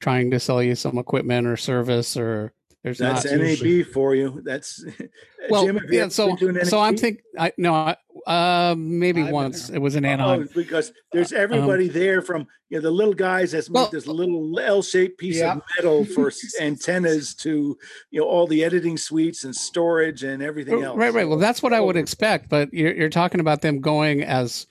trying 0.00 0.30
to 0.30 0.40
sell 0.40 0.62
you 0.62 0.74
some 0.74 0.98
equipment 0.98 1.46
or 1.46 1.56
service 1.56 2.16
or 2.16 2.52
there's 2.82 2.98
that's 2.98 3.24
NAB 3.24 3.40
usually... 3.40 3.82
for 3.84 4.14
you. 4.14 4.40
That's 4.44 4.84
well, 5.50 5.66
Jim, 5.66 5.78
yeah. 5.88 6.08
So, 6.08 6.36
so 6.64 6.80
I'm 6.80 6.96
thinking. 6.96 7.22
I 7.38 7.52
no, 7.56 7.94
uh, 8.26 8.74
maybe 8.76 9.22
I've 9.22 9.30
once 9.30 9.70
it 9.70 9.78
was 9.78 9.94
in 9.94 10.04
Anaheim 10.04 10.48
oh, 10.50 10.52
because 10.54 10.92
there's 11.12 11.32
uh, 11.32 11.36
everybody 11.36 11.86
um, 11.86 11.92
there 11.92 12.22
from 12.22 12.48
you 12.70 12.78
know 12.78 12.82
the 12.82 12.90
little 12.90 13.14
guys 13.14 13.52
that's 13.52 13.70
well, 13.70 13.88
this 13.88 14.08
little 14.08 14.58
L-shaped 14.58 15.16
piece 15.16 15.38
yeah. 15.38 15.52
of 15.52 15.62
metal 15.76 16.04
for 16.06 16.32
antennas 16.60 17.34
to 17.36 17.78
you 18.10 18.20
know 18.20 18.26
all 18.26 18.48
the 18.48 18.64
editing 18.64 18.96
suites 18.96 19.44
and 19.44 19.54
storage 19.54 20.24
and 20.24 20.42
everything 20.42 20.82
else. 20.82 20.96
Right, 20.96 21.14
right. 21.14 21.28
Well, 21.28 21.38
that's 21.38 21.62
what 21.62 21.72
I 21.72 21.80
would 21.80 21.96
expect. 21.96 22.48
But 22.48 22.74
you're, 22.74 22.94
you're 22.94 23.10
talking 23.10 23.40
about 23.40 23.62
them 23.62 23.80
going 23.80 24.24
as 24.24 24.66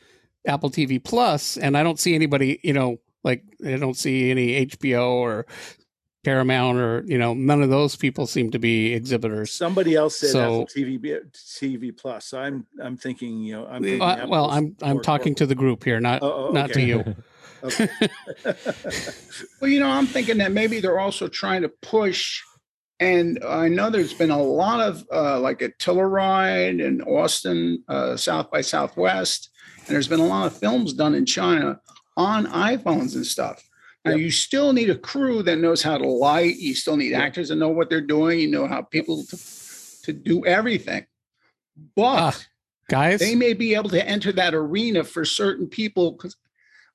Apple 0.46 0.70
TV 0.70 1.02
Plus, 1.02 1.56
and 1.56 1.78
I 1.78 1.84
don't 1.84 2.00
see 2.00 2.14
anybody. 2.14 2.60
You 2.62 2.74
know, 2.74 2.98
like 3.24 3.44
I 3.66 3.78
don't 3.78 3.96
see 3.96 4.32
any 4.32 4.66
HBO 4.66 5.12
or 5.12 5.46
Paramount 6.24 6.78
or 6.78 7.04
you 7.08 7.18
know 7.18 7.34
none 7.34 7.64
of 7.64 7.70
those 7.70 7.96
people 7.96 8.28
seem 8.28 8.52
to 8.52 8.60
be 8.60 8.94
exhibitors. 8.94 9.52
Somebody 9.52 9.96
else 9.96 10.18
said 10.18 10.30
so, 10.30 10.42
Apple 10.42 10.68
TV 10.68 11.00
TV 11.34 11.98
Plus. 11.98 12.26
So 12.26 12.40
I'm 12.40 12.66
I'm 12.82 12.96
thinking 12.96 13.40
you 13.40 13.54
know 13.54 13.66
I'm 13.66 14.02
uh, 14.02 14.28
well 14.28 14.50
I'm 14.50 14.76
I'm 14.84 15.02
talking 15.02 15.34
to 15.36 15.46
the 15.46 15.56
group 15.56 15.84
here, 15.84 16.00
not 16.00 16.22
oh, 16.22 16.50
oh, 16.50 16.52
not 16.52 16.72
to 16.74 16.82
you. 16.82 17.16
well, 19.62 19.70
you 19.70 19.80
know 19.80 19.90
I'm 19.90 20.08
thinking 20.08 20.38
that 20.38 20.52
maybe 20.52 20.80
they're 20.80 21.00
also 21.00 21.28
trying 21.28 21.64
to 21.64 21.70
push. 21.70 22.42
And 23.00 23.44
I 23.44 23.68
know 23.68 23.90
there's 23.90 24.14
been 24.14 24.30
a 24.30 24.42
lot 24.42 24.80
of 24.80 25.04
uh, 25.12 25.40
like 25.40 25.64
at 25.64 25.80
Telluride 25.80 26.86
and 26.86 27.02
Austin, 27.02 27.84
uh, 27.88 28.16
South 28.16 28.52
by 28.52 28.62
Southwest, 28.62 29.50
and 29.88 29.88
there's 29.88 30.08
been 30.08 30.20
a 30.20 30.26
lot 30.26 30.46
of 30.46 30.56
films 30.56 30.94
done 30.94 31.16
in 31.16 31.26
China 31.26 31.82
on 32.16 32.46
iPhones 32.46 33.16
and 33.16 33.26
stuff. 33.26 33.64
Now, 34.04 34.12
yep. 34.12 34.20
you 34.20 34.32
still 34.32 34.74
need 34.74 34.90
a 34.90 34.98
crew 34.98 35.44
that 35.44 35.60
knows 35.60 35.84
how 35.84 35.98
to 35.98 36.08
light. 36.08 36.58
You 36.58 36.74
still 36.74 36.98
need 36.98 37.12
yep. 37.12 37.22
actors 37.22 37.50
that 37.50 37.58
know 37.58 37.70
what 37.70 37.90
they're 37.90 38.02
doing. 38.02 38.40
You 38.40 38.50
know 38.50 38.68
how 38.68 38.82
people 38.82 39.24
to, 39.26 39.38
to 40.04 40.14
do 40.14 40.46
everything. 40.46 41.06
But 41.96 42.18
uh, 42.18 42.32
guys, 42.90 43.20
they 43.20 43.36
may 43.36 43.54
be 43.54 43.76
able 43.76 43.90
to 43.92 44.08
enter 44.08 44.32
that 44.34 44.56
arena 44.56 45.04
for 45.04 45.24
certain 45.24 45.68
people. 45.68 46.14
Because 46.14 46.36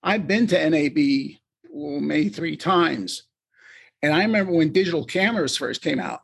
I've 0.02 0.26
been 0.26 0.46
to 0.48 0.70
NAB 0.70 1.36
well, 1.70 2.00
maybe 2.00 2.28
three 2.28 2.56
times, 2.56 3.24
and 4.02 4.12
I 4.12 4.22
remember 4.22 4.52
when 4.52 4.72
digital 4.72 5.04
cameras 5.04 5.56
first 5.56 5.82
came 5.82 6.00
out, 6.00 6.22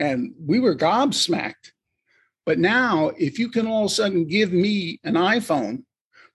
and 0.00 0.34
we 0.44 0.58
were 0.58 0.74
gobsmacked. 0.74 1.72
But 2.44 2.58
now, 2.58 3.10
if 3.18 3.38
you 3.38 3.48
can 3.48 3.66
all 3.66 3.84
of 3.84 3.90
a 3.90 3.94
sudden 3.94 4.26
give 4.26 4.52
me 4.52 4.98
an 5.04 5.14
iPhone 5.14 5.84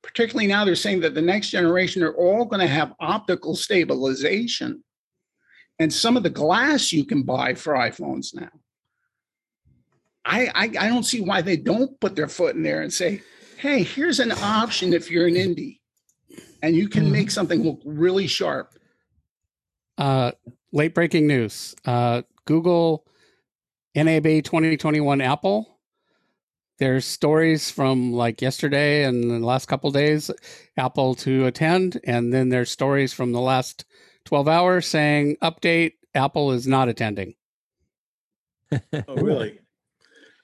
particularly 0.01 0.47
now 0.47 0.65
they're 0.65 0.75
saying 0.75 1.01
that 1.01 1.13
the 1.13 1.21
next 1.21 1.49
generation 1.49 2.03
are 2.03 2.13
all 2.13 2.45
going 2.45 2.62
to 2.62 2.67
have 2.67 2.93
optical 2.99 3.55
stabilization. 3.55 4.83
And 5.79 5.93
some 5.93 6.17
of 6.17 6.23
the 6.23 6.29
glass 6.29 6.91
you 6.91 7.05
can 7.05 7.23
buy 7.23 7.53
for 7.53 7.73
iPhones 7.73 8.35
now. 8.35 8.49
I, 10.25 10.47
I, 10.53 10.63
I 10.63 10.88
don't 10.89 11.03
see 11.03 11.21
why 11.21 11.41
they 11.41 11.57
don't 11.57 11.99
put 11.99 12.15
their 12.15 12.27
foot 12.27 12.55
in 12.55 12.63
there 12.63 12.81
and 12.81 12.91
say, 12.91 13.21
hey, 13.57 13.83
here's 13.83 14.19
an 14.19 14.31
option 14.31 14.93
if 14.93 15.09
you're 15.09 15.27
an 15.27 15.35
indie 15.35 15.79
and 16.62 16.75
you 16.75 16.88
can 16.89 17.12
make 17.12 17.27
mm-hmm. 17.27 17.29
something 17.29 17.63
look 17.63 17.81
really 17.85 18.27
sharp. 18.27 18.73
Uh, 19.97 20.31
late 20.71 20.93
breaking 20.93 21.27
news 21.27 21.75
uh, 21.85 22.21
Google 22.45 23.05
NAB 23.95 24.23
2021 24.23 25.19
Apple 25.19 25.79
there's 26.80 27.06
stories 27.06 27.70
from 27.70 28.13
like 28.13 28.42
yesterday 28.42 29.04
and 29.04 29.30
the 29.30 29.46
last 29.46 29.68
couple 29.68 29.92
days 29.92 30.32
apple 30.78 31.13
to 31.13 31.46
attend 31.46 32.00
and 32.06 32.34
then 32.34 32.50
there's 32.50 32.72
stories 32.72 33.13
from 33.13 33.32
the 33.32 33.42
last 33.42 33.86
12 34.26 34.48
hours 34.48 34.88
saying 34.88 35.38
update 35.42 35.94
apple 36.15 36.52
is 36.52 36.68
not 36.68 36.89
attending. 36.89 37.34
Oh 38.72 39.15
really? 39.15 39.60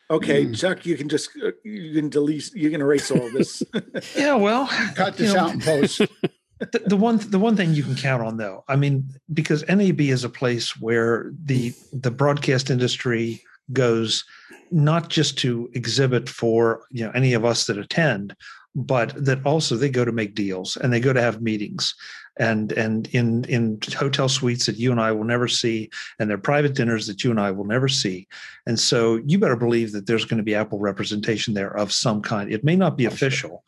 Okay 0.10 0.45
mm. 0.45 0.58
chuck 0.58 0.86
you 0.86 0.98
can 0.98 1.10
just 1.10 1.30
uh, 1.43 1.52
you 1.63 1.93
can 1.93 2.10
delete 2.10 2.54
you 2.54 2.69
can 2.69 2.82
erase 2.82 3.12
all 3.12 3.30
this. 3.32 3.63
Yeah 4.15 4.36
well 4.36 4.67
cut 4.95 5.17
this 5.17 5.36
out 5.36 5.52
and 5.52 5.62
post. 5.62 6.00
the, 6.60 6.82
the 6.86 6.98
one 6.98 7.17
the 7.30 7.39
one 7.39 7.56
thing 7.56 7.74
you 7.74 7.84
can 7.84 7.95
count 7.95 8.24
on 8.24 8.38
though 8.38 8.63
i 8.69 8.78
mean 8.78 9.10
because 9.34 9.65
nab 9.67 10.00
is 10.00 10.24
a 10.24 10.30
place 10.30 10.80
where 10.80 11.34
the 11.43 11.74
the 11.91 12.12
broadcast 12.12 12.69
industry 12.69 13.41
goes 13.74 14.24
not 14.71 15.10
just 15.10 15.38
to 15.39 15.69
exhibit 15.73 16.28
for 16.28 16.86
you 16.91 17.06
know 17.06 17.12
any 17.13 17.34
of 17.34 17.45
us 17.45 17.65
that 17.65 17.78
attend 17.78 18.36
but 18.75 19.13
that 19.15 19.43
also 19.45 19.75
they 19.75 19.89
go 19.89 20.04
to 20.04 20.12
make 20.12 20.36
deals 20.36 20.75
and 20.75 20.91
they 20.91 20.99
go 20.99 21.13
to 21.13 21.21
have 21.21 21.41
meetings. 21.41 21.95
And 22.38 22.73
and 22.73 23.08
in 23.13 23.45
in 23.45 23.80
hotel 23.97 24.28
suites 24.28 24.65
that 24.65 24.75
you 24.75 24.91
and 24.91 24.99
I 24.99 25.13
will 25.13 25.23
never 25.23 25.47
see 25.47 25.89
and 26.19 26.30
their 26.30 26.38
private 26.38 26.75
dinners 26.75 27.08
that 27.08 27.23
you 27.23 27.32
and 27.32 27.39
I 27.39 27.51
will 27.51 27.63
never 27.63 27.88
see. 27.88 28.28
And 28.65 28.78
so 28.78 29.21
you 29.25 29.39
better 29.39 29.56
believe 29.56 29.93
that 29.93 30.06
there's 30.06 30.25
going 30.25 30.39
to 30.39 30.43
be 30.43 30.54
apple 30.54 30.80
representation 30.80 31.54
there 31.54 31.75
of 31.78 31.93
some 31.93 32.21
kind. 32.21 32.51
It 32.51 32.65
may 32.65 32.75
not 32.75 32.97
be 32.97 33.08
oh, 33.08 33.10
official. 33.10 33.63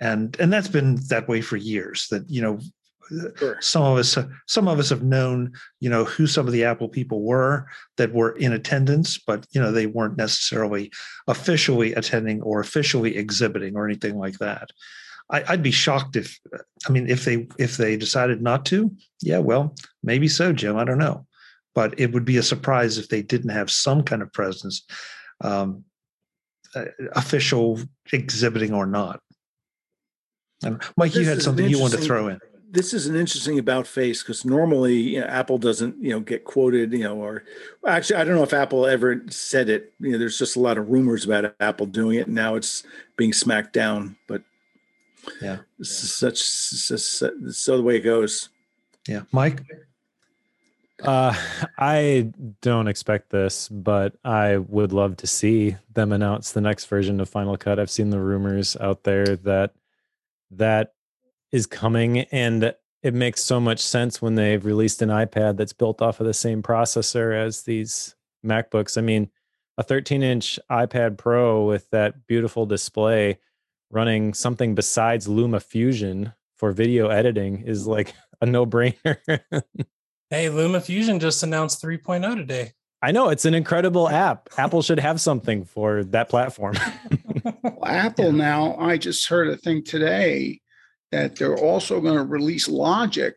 And 0.00 0.36
and 0.38 0.52
that's 0.52 0.68
been 0.68 0.98
that 1.08 1.28
way 1.28 1.40
for 1.40 1.56
years 1.56 2.08
that 2.10 2.28
you 2.28 2.42
know 2.42 2.58
sure. 3.36 3.56
some 3.60 3.82
of 3.82 3.98
us 3.98 4.18
some 4.46 4.68
of 4.68 4.78
us 4.78 4.90
have 4.90 5.02
known 5.02 5.52
you 5.80 5.90
know 5.90 6.04
who 6.04 6.26
some 6.26 6.46
of 6.46 6.52
the 6.52 6.64
apple 6.64 6.88
people 6.88 7.22
were 7.22 7.66
that 7.96 8.12
were 8.12 8.32
in 8.36 8.52
attendance 8.52 9.18
but 9.18 9.46
you 9.52 9.60
know 9.60 9.72
they 9.72 9.86
weren't 9.86 10.16
necessarily 10.16 10.90
officially 11.26 11.92
attending 11.94 12.40
or 12.42 12.60
officially 12.60 13.16
exhibiting 13.16 13.76
or 13.76 13.86
anything 13.86 14.18
like 14.18 14.38
that. 14.38 14.70
I, 15.30 15.42
would 15.50 15.62
be 15.62 15.70
shocked 15.70 16.16
if 16.16 16.38
i 16.86 16.92
mean 16.92 17.08
if 17.08 17.24
they 17.24 17.48
if 17.58 17.76
they 17.76 17.96
decided 17.96 18.42
not 18.42 18.66
to 18.66 18.90
yeah 19.22 19.38
well 19.38 19.74
maybe 20.02 20.28
so 20.28 20.52
jim 20.52 20.76
i 20.76 20.84
don't 20.84 20.98
know. 20.98 21.26
But 21.74 21.98
it 21.98 22.12
would 22.12 22.24
be 22.24 22.36
a 22.36 22.42
surprise 22.42 22.98
if 22.98 23.08
they 23.08 23.20
didn't 23.20 23.50
have 23.50 23.68
some 23.68 24.04
kind 24.04 24.22
of 24.22 24.32
presence 24.32 24.84
um, 25.40 25.84
uh, 26.76 26.84
official 27.16 27.80
exhibiting 28.12 28.72
or 28.72 28.86
not. 28.86 29.18
And 30.62 30.80
mike 30.96 31.12
this 31.12 31.22
you 31.22 31.28
had 31.28 31.42
something 31.42 31.68
you 31.68 31.80
wanted 31.80 31.96
to 31.96 32.02
throw 32.04 32.28
in 32.28 32.38
this 32.74 32.92
is 32.92 33.06
an 33.06 33.14
interesting 33.14 33.58
about 33.58 33.86
face 33.86 34.22
because 34.22 34.44
normally 34.44 34.94
you 34.94 35.20
know, 35.20 35.26
Apple 35.26 35.58
doesn't 35.58 35.96
you 36.02 36.10
know 36.10 36.20
get 36.20 36.44
quoted 36.44 36.92
you 36.92 37.04
know 37.04 37.16
or 37.16 37.44
actually 37.86 38.16
I 38.16 38.24
don't 38.24 38.34
know 38.34 38.42
if 38.42 38.52
Apple 38.52 38.86
ever 38.86 39.22
said 39.30 39.68
it. 39.68 39.94
You 40.00 40.12
know 40.12 40.18
there's 40.18 40.38
just 40.38 40.56
a 40.56 40.60
lot 40.60 40.76
of 40.76 40.88
rumors 40.88 41.24
about 41.24 41.54
Apple 41.60 41.86
doing 41.86 42.18
it 42.18 42.26
and 42.26 42.34
now 42.34 42.56
it's 42.56 42.82
being 43.16 43.32
smacked 43.32 43.72
down 43.72 44.16
but 44.26 44.42
yeah. 45.40 45.58
this 45.78 46.02
is 46.02 46.12
such 46.12 46.38
so 46.38 47.76
the 47.76 47.82
way 47.82 47.96
it 47.96 48.00
goes. 48.00 48.48
Yeah. 49.06 49.22
Mike? 49.30 49.62
Uh 51.02 51.34
I 51.78 52.32
don't 52.60 52.88
expect 52.88 53.30
this 53.30 53.68
but 53.68 54.16
I 54.24 54.56
would 54.56 54.92
love 54.92 55.16
to 55.18 55.28
see 55.28 55.76
them 55.92 56.12
announce 56.12 56.50
the 56.50 56.60
next 56.60 56.86
version 56.86 57.20
of 57.20 57.28
Final 57.28 57.56
Cut. 57.56 57.78
I've 57.78 57.90
seen 57.90 58.10
the 58.10 58.20
rumors 58.20 58.76
out 58.80 59.04
there 59.04 59.36
that 59.36 59.74
that 60.50 60.93
is 61.54 61.66
coming 61.66 62.18
and 62.32 62.74
it 63.04 63.14
makes 63.14 63.40
so 63.40 63.60
much 63.60 63.78
sense 63.78 64.20
when 64.20 64.34
they've 64.34 64.64
released 64.64 65.00
an 65.02 65.08
iPad 65.08 65.56
that's 65.56 65.72
built 65.72 66.02
off 66.02 66.18
of 66.18 66.26
the 66.26 66.34
same 66.34 66.64
processor 66.64 67.32
as 67.32 67.62
these 67.62 68.16
MacBooks. 68.44 68.98
I 68.98 69.02
mean, 69.02 69.30
a 69.78 69.84
13 69.84 70.24
inch 70.24 70.58
iPad 70.68 71.16
Pro 71.16 71.64
with 71.64 71.88
that 71.90 72.26
beautiful 72.26 72.66
display 72.66 73.38
running 73.88 74.34
something 74.34 74.74
besides 74.74 75.28
LumaFusion 75.28 76.34
for 76.56 76.72
video 76.72 77.06
editing 77.06 77.60
is 77.60 77.86
like 77.86 78.12
a 78.40 78.46
no 78.46 78.66
brainer. 78.66 79.18
hey, 80.30 80.48
Luma 80.50 80.80
Fusion 80.80 81.20
just 81.20 81.44
announced 81.44 81.80
3.0 81.84 82.34
today. 82.34 82.72
I 83.00 83.12
know 83.12 83.28
it's 83.28 83.44
an 83.44 83.54
incredible 83.54 84.08
app. 84.26 84.48
Apple 84.58 84.82
should 84.82 84.98
have 84.98 85.20
something 85.20 85.64
for 85.64 86.02
that 86.02 86.28
platform. 86.28 86.74
well, 87.62 87.84
Apple 87.86 88.32
now, 88.32 88.74
I 88.76 88.96
just 88.96 89.28
heard 89.28 89.46
a 89.46 89.56
thing 89.56 89.84
today 89.84 90.62
that 91.14 91.36
they're 91.36 91.56
also 91.56 92.00
going 92.00 92.16
to 92.16 92.24
release 92.24 92.68
Logic, 92.68 93.34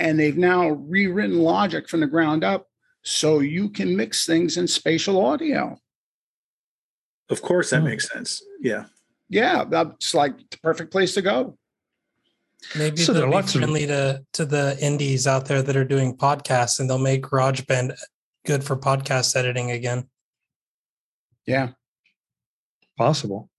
and 0.00 0.18
they've 0.18 0.36
now 0.36 0.68
rewritten 0.68 1.38
Logic 1.38 1.88
from 1.88 2.00
the 2.00 2.06
ground 2.06 2.42
up 2.42 2.66
so 3.02 3.38
you 3.38 3.70
can 3.70 3.96
mix 3.96 4.26
things 4.26 4.56
in 4.56 4.66
spatial 4.66 5.24
audio. 5.24 5.78
Of 7.30 7.40
course, 7.40 7.70
that 7.70 7.80
hmm. 7.80 7.86
makes 7.86 8.10
sense. 8.10 8.42
Yeah. 8.60 8.86
Yeah, 9.28 9.64
that's 9.64 10.14
like 10.14 10.36
the 10.50 10.58
perfect 10.58 10.90
place 10.90 11.14
to 11.14 11.22
go. 11.22 11.56
Maybe 12.76 12.96
so 12.96 13.12
they'll 13.12 13.30
be 13.30 13.46
friendly 13.46 13.84
of... 13.84 13.88
to 13.88 14.24
to 14.32 14.44
the 14.44 14.76
indies 14.80 15.26
out 15.26 15.46
there 15.46 15.62
that 15.62 15.76
are 15.76 15.84
doing 15.84 16.16
podcasts, 16.16 16.80
and 16.80 16.88
they'll 16.88 16.98
make 16.98 17.22
GarageBand 17.22 17.96
good 18.44 18.64
for 18.64 18.76
podcast 18.76 19.36
editing 19.36 19.70
again. 19.72 20.08
Yeah, 21.44 21.70
possible. 22.96 23.50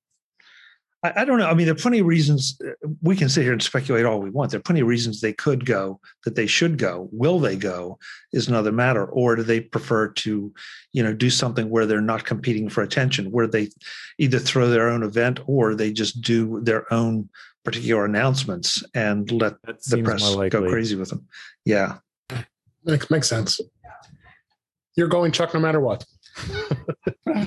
I, 1.04 1.22
I, 1.22 1.26
don't 1.26 1.38
know. 1.38 1.48
I 1.48 1.54
mean, 1.54 1.66
there 1.66 1.76
are 1.76 1.78
plenty 1.78 2.00
of 2.00 2.08
reasons 2.08 2.60
uh, 2.66 2.72
we 3.02 3.16
can 3.16 3.30
sit 3.30 3.44
here 3.44 3.54
and 3.54 3.62
speculate 3.62 4.06
all 4.06 4.20
we 4.20 4.30
want. 4.30 4.52
There 4.52 4.60
are 4.60 4.64
plenty 4.64 4.82
of 4.82 4.88
reasons 4.88 5.22
they 5.22 5.34
could 5.34 5.66
go, 5.66 6.00
that 6.24 6.36
they 6.36 6.48
should 6.48 6.78
go. 6.78 7.08
Will 7.12 7.40
they 7.40 7.56
go 7.56 8.00
is 8.34 8.48
another 8.48 8.72
matter. 8.72 9.06
Or 9.06 9.36
do 9.36 9.44
they 9.44 9.60
prefer 9.60 10.10
to, 10.10 10.54
you 10.94 11.04
know, 11.04 11.14
do 11.14 11.30
something 11.30 11.70
where 11.70 11.86
they're 11.86 12.02
not 12.02 12.26
competing 12.26 12.70
for 12.70 12.82
attention, 12.82 13.32
where 13.32 13.48
they 13.48 13.70
either 14.18 14.40
throw 14.40 14.70
their 14.70 14.90
own 14.90 15.04
event 15.04 15.40
or 15.46 15.76
they 15.76 15.92
just 15.92 16.22
do 16.22 16.62
their 16.62 16.92
own 16.92 17.30
particular 17.64 18.06
announcements 18.06 18.84
and 18.94 19.32
let 19.32 19.62
the 19.62 20.02
press 20.02 20.36
go 20.50 20.70
crazy 20.70 20.96
with 20.96 21.10
them. 21.10 21.28
Yeah. 21.66 21.98
Makes 22.86 23.12
makes 23.12 23.28
sense. 23.28 23.60
You're 24.96 25.10
going 25.10 25.32
Chuck 25.32 25.54
no 25.54 25.60
matter 25.60 25.82
what 25.82 26.06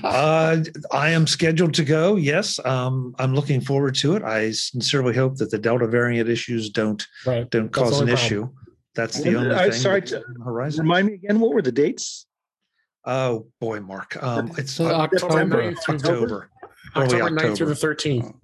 uh, 0.04 0.58
I 0.92 1.10
am 1.10 1.26
scheduled 1.26 1.74
to 1.74 1.84
go. 1.84 2.16
Yes, 2.16 2.58
um, 2.64 3.14
I'm 3.18 3.34
looking 3.34 3.60
forward 3.60 3.94
to 3.96 4.16
it. 4.16 4.22
I 4.22 4.50
sincerely 4.52 5.14
hope 5.14 5.36
that 5.36 5.50
the 5.50 5.58
Delta 5.58 5.86
variant 5.86 6.28
issues 6.28 6.70
don't 6.70 7.06
right. 7.26 7.48
don't 7.50 7.70
cause 7.70 8.00
an 8.00 8.06
problem. 8.06 8.14
issue. 8.14 8.48
That's 8.94 9.22
the 9.22 9.36
only 9.36 9.54
I, 9.54 9.70
thing. 9.70 9.80
Sorry, 9.80 10.02
to, 10.02 10.22
horizon. 10.42 10.82
Remind 10.82 11.06
me 11.08 11.14
again. 11.14 11.40
What 11.40 11.52
were 11.52 11.62
the 11.62 11.72
dates? 11.72 12.26
Oh 13.04 13.46
boy, 13.60 13.80
Mark. 13.80 14.22
Um, 14.22 14.52
it's 14.58 14.78
uh, 14.80 14.86
October. 14.86 15.34
October. 15.34 15.76
October, 15.88 16.50
October 16.96 17.30
9th 17.30 17.56
through 17.56 17.66
the 17.66 17.74
13th. 17.74 18.34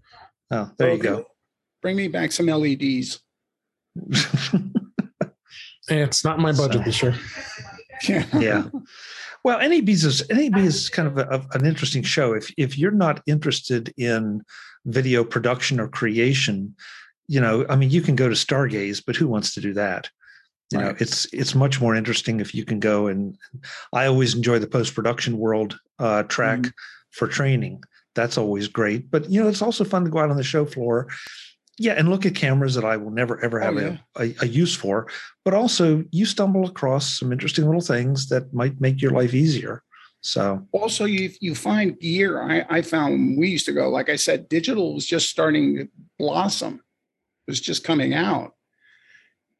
Oh, 0.50 0.70
there 0.78 0.90
okay. 0.90 0.96
you 0.96 1.02
go. 1.02 1.26
Bring 1.82 1.96
me 1.96 2.08
back 2.08 2.32
some 2.32 2.46
LEDs. 2.46 3.20
it's 5.88 6.24
not 6.24 6.38
my 6.38 6.52
budget 6.52 6.80
so. 6.80 6.84
this 6.84 7.02
year. 7.02 7.14
Yeah. 8.08 8.24
yeah. 8.38 8.64
Well, 9.46 9.60
NAB 9.60 9.88
is 9.90 10.28
NAB 10.28 10.56
is 10.56 10.88
kind 10.88 11.06
of 11.06 11.18
a, 11.18 11.46
an 11.52 11.64
interesting 11.64 12.02
show. 12.02 12.32
If 12.32 12.52
if 12.56 12.76
you're 12.76 12.90
not 12.90 13.22
interested 13.28 13.94
in 13.96 14.42
video 14.86 15.22
production 15.22 15.78
or 15.78 15.86
creation, 15.86 16.74
you 17.28 17.40
know, 17.40 17.64
I 17.68 17.76
mean, 17.76 17.90
you 17.90 18.02
can 18.02 18.16
go 18.16 18.28
to 18.28 18.34
Stargaze, 18.34 19.00
but 19.06 19.14
who 19.14 19.28
wants 19.28 19.54
to 19.54 19.60
do 19.60 19.72
that? 19.74 20.10
You 20.72 20.80
right. 20.80 20.84
know, 20.86 20.96
it's 20.98 21.32
it's 21.32 21.54
much 21.54 21.80
more 21.80 21.94
interesting 21.94 22.40
if 22.40 22.56
you 22.56 22.64
can 22.64 22.80
go 22.80 23.06
and. 23.06 23.38
I 23.92 24.06
always 24.06 24.34
enjoy 24.34 24.58
the 24.58 24.66
post 24.66 24.96
production 24.96 25.38
world 25.38 25.78
uh, 26.00 26.24
track 26.24 26.58
mm-hmm. 26.58 26.70
for 27.12 27.28
training. 27.28 27.84
That's 28.16 28.36
always 28.36 28.66
great, 28.66 29.12
but 29.12 29.30
you 29.30 29.40
know, 29.40 29.48
it's 29.48 29.62
also 29.62 29.84
fun 29.84 30.02
to 30.06 30.10
go 30.10 30.18
out 30.18 30.30
on 30.30 30.36
the 30.36 30.42
show 30.42 30.64
floor 30.64 31.06
yeah, 31.78 31.92
and 31.92 32.08
look 32.08 32.24
at 32.24 32.34
cameras 32.34 32.74
that 32.74 32.84
I 32.84 32.96
will 32.96 33.10
never 33.10 33.42
ever 33.44 33.60
oh, 33.60 33.64
have 33.64 33.76
oh, 33.76 33.80
yeah. 33.80 33.96
a, 34.16 34.22
a, 34.22 34.34
a, 34.42 34.46
use 34.46 34.74
for. 34.74 35.08
But 35.44 35.54
also, 35.54 36.04
you 36.10 36.24
stumble 36.24 36.66
across 36.66 37.18
some 37.18 37.32
interesting 37.32 37.66
little 37.66 37.82
things 37.82 38.28
that 38.28 38.52
might 38.54 38.80
make 38.80 39.02
your 39.02 39.10
life 39.10 39.34
easier. 39.34 39.82
So 40.22 40.66
also, 40.72 41.04
you 41.04 41.30
you 41.40 41.54
find 41.54 41.98
gear. 42.00 42.42
I, 42.42 42.78
I 42.78 42.82
found 42.82 43.38
we 43.38 43.48
used 43.48 43.66
to 43.66 43.72
go. 43.72 43.90
Like 43.90 44.08
I 44.08 44.16
said, 44.16 44.48
digital 44.48 44.94
was 44.94 45.06
just 45.06 45.28
starting 45.28 45.76
to 45.76 45.88
blossom. 46.18 46.80
It 47.46 47.50
was 47.50 47.60
just 47.60 47.84
coming 47.84 48.14
out. 48.14 48.54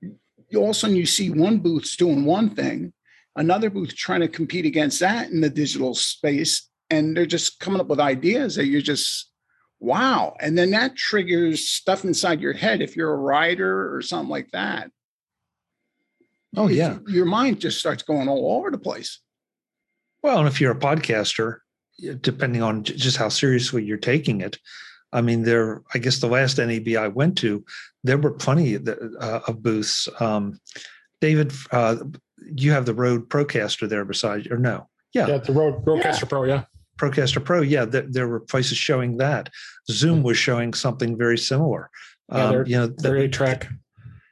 You 0.01 0.59
all 0.59 0.65
of 0.65 0.71
a 0.71 0.75
sudden 0.75 0.97
you 0.97 1.07
see 1.07 1.31
one 1.31 1.59
booth 1.59 1.97
doing 1.99 2.25
one 2.25 2.51
thing, 2.51 2.95
another 3.37 3.69
booth 3.69 3.95
trying 3.95 4.23
to 4.23 4.29
compete 4.29 4.65
against 4.65 5.01
that 5.01 5.31
in 5.31 5.43
the 5.43 5.51
digital 5.51 5.95
space, 5.95 6.69
and 6.89 7.15
they're 7.15 7.27
just 7.27 7.61
coming 7.61 7.81
up 7.81 7.89
with 7.89 8.01
ideas 8.01 8.57
that 8.57 8.67
you're 8.67 8.81
just 8.81 9.31
wow. 9.81 10.37
And 10.41 10.57
then 10.57 10.71
that 10.71 10.97
triggers 10.97 11.69
stuff 11.69 12.05
inside 12.05 12.41
your 12.41 12.53
head 12.53 12.81
if 12.81 12.97
you're 12.97 13.13
a 13.13 13.17
writer 13.17 13.95
or 13.95 14.03
something 14.03 14.31
like 14.31 14.51
that. 14.53 14.91
Oh, 16.57 16.69
yeah. 16.69 16.99
Your 17.07 17.27
mind 17.27 17.61
just 17.61 17.79
starts 17.79 18.03
going 18.03 18.29
all 18.29 18.57
over 18.57 18.71
the 18.71 18.79
place. 18.79 19.21
Well, 20.23 20.39
and 20.39 20.49
if 20.49 20.61
you're 20.61 20.73
a 20.73 20.79
podcaster, 20.79 21.59
depending 22.21 22.63
on 22.63 22.83
just 22.83 23.17
how 23.17 23.29
seriously 23.29 23.85
you're 23.85 23.99
taking 23.99 24.41
it, 24.41 24.59
I 25.13 25.21
mean, 25.21 25.43
there. 25.43 25.83
I 25.95 25.99
guess 25.99 26.19
the 26.19 26.27
last 26.27 26.59
NAB 26.59 26.89
I 26.99 27.09
went 27.09 27.39
to, 27.39 27.65
there 28.03 28.19
were 28.19 28.33
plenty 28.33 28.75
of, 28.75 28.89
uh, 28.89 29.41
of 29.47 29.63
booths. 29.63 30.09
Um, 30.19 30.61
David, 31.21 31.53
uh, 31.71 31.97
you 32.45 32.73
have 32.73 32.87
the 32.87 32.95
Rode 32.95 33.29
Procaster 33.29 33.89
there 33.89 34.05
beside, 34.05 34.47
you, 34.47 34.53
or 34.53 34.59
no? 34.59 34.89
Yeah, 35.13 35.29
yeah, 35.29 35.39
the 35.39 35.53
Rode 35.53 35.85
Procaster 35.85 36.23
yeah. 36.23 36.29
Pro. 36.29 36.45
Yeah, 36.45 36.65
Procaster 36.99 37.45
Pro, 37.45 37.61
yeah, 37.61 37.85
there, 37.85 38.07
there, 38.09 38.29
were 38.29 38.41
places 38.41 38.79
showing 38.79 39.19
that. 39.19 39.51
Zoom 39.91 40.23
was 40.23 40.39
showing 40.39 40.73
something 40.73 41.17
very 41.17 41.39
similar. 41.39 41.91
Yeah, 42.31 42.45
um, 42.45 42.67
you 42.67 42.77
know, 42.77 42.87
their 42.87 43.17
eight 43.17 43.33
track. 43.33 43.69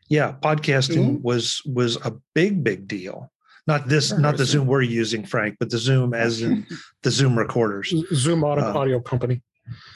Yeah, 0.08 0.34
podcasting 0.42 0.96
mm-hmm. 0.96 1.22
was 1.22 1.62
was 1.64 1.96
a 2.04 2.14
big 2.34 2.64
big 2.64 2.88
deal. 2.88 3.30
Not 3.66 3.88
this, 3.88 4.12
not 4.12 4.36
the 4.36 4.44
Zoom 4.44 4.66
we're 4.66 4.82
using, 4.82 5.24
Frank, 5.24 5.56
but 5.58 5.70
the 5.70 5.78
Zoom 5.78 6.12
as 6.12 6.42
in 6.42 6.66
the 7.02 7.10
Zoom 7.10 7.38
recorders. 7.38 7.94
Zoom 8.12 8.44
audio, 8.44 8.64
uh, 8.64 8.74
audio 8.74 9.00
company. 9.00 9.42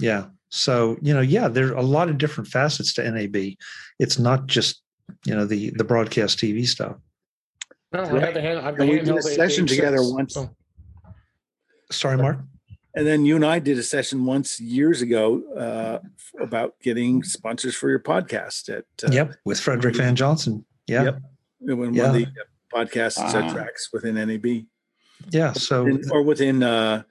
Yeah. 0.00 0.26
So 0.50 0.96
you 1.02 1.12
know, 1.12 1.20
yeah, 1.20 1.48
there 1.48 1.68
are 1.68 1.76
a 1.76 1.82
lot 1.82 2.08
of 2.08 2.16
different 2.18 2.48
facets 2.48 2.94
to 2.94 3.10
NAB. 3.10 3.54
It's 3.98 4.18
not 4.18 4.46
just 4.46 4.82
you 5.24 5.34
know 5.34 5.44
the 5.44 5.70
the 5.70 5.84
broadcast 5.84 6.38
TV 6.38 6.66
stuff. 6.66 6.96
No, 7.92 8.04
I 8.04 8.20
had 8.20 8.34
the 8.34 8.40
hand, 8.42 8.58
I 8.58 8.62
had 8.62 8.76
the 8.76 8.86
we 8.86 8.98
did 9.00 9.08
a 9.08 9.22
session 9.22 9.66
together 9.66 9.98
once. 10.00 10.34
So. 10.34 10.50
Sorry, 11.90 12.18
Mark 12.18 12.38
and 12.98 13.06
then 13.06 13.24
you 13.24 13.36
and 13.36 13.46
I 13.46 13.60
did 13.60 13.78
a 13.78 13.82
session 13.82 14.24
once 14.24 14.58
years 14.58 15.02
ago 15.02 15.42
uh, 15.56 15.98
about 16.42 16.74
getting 16.82 17.22
sponsors 17.22 17.76
for 17.76 17.88
your 17.88 18.00
podcast. 18.00 18.68
At 18.68 18.84
uh, 19.04 19.12
yep, 19.12 19.36
with 19.44 19.60
Frederick 19.60 19.94
Van 19.94 20.16
Johnson. 20.16 20.64
Yeah, 20.88 21.04
yep, 21.04 21.18
when 21.60 21.94
yeah. 21.94 22.02
one 22.02 22.10
of 22.10 22.16
the 22.16 22.26
podcasts 22.74 23.18
uh, 23.18 23.52
tracks 23.52 23.90
within 23.92 24.16
NAB. 24.16 24.64
Yeah, 25.30 25.52
so 25.52 25.84
within, 25.84 26.10
or 26.10 26.22
within 26.22 26.62
uh, 26.64 27.02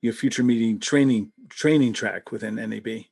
your 0.00 0.12
future 0.12 0.44
meeting 0.44 0.78
training 0.78 1.32
training 1.48 1.92
track 1.92 2.30
within 2.30 2.54
NAB. 2.54 3.04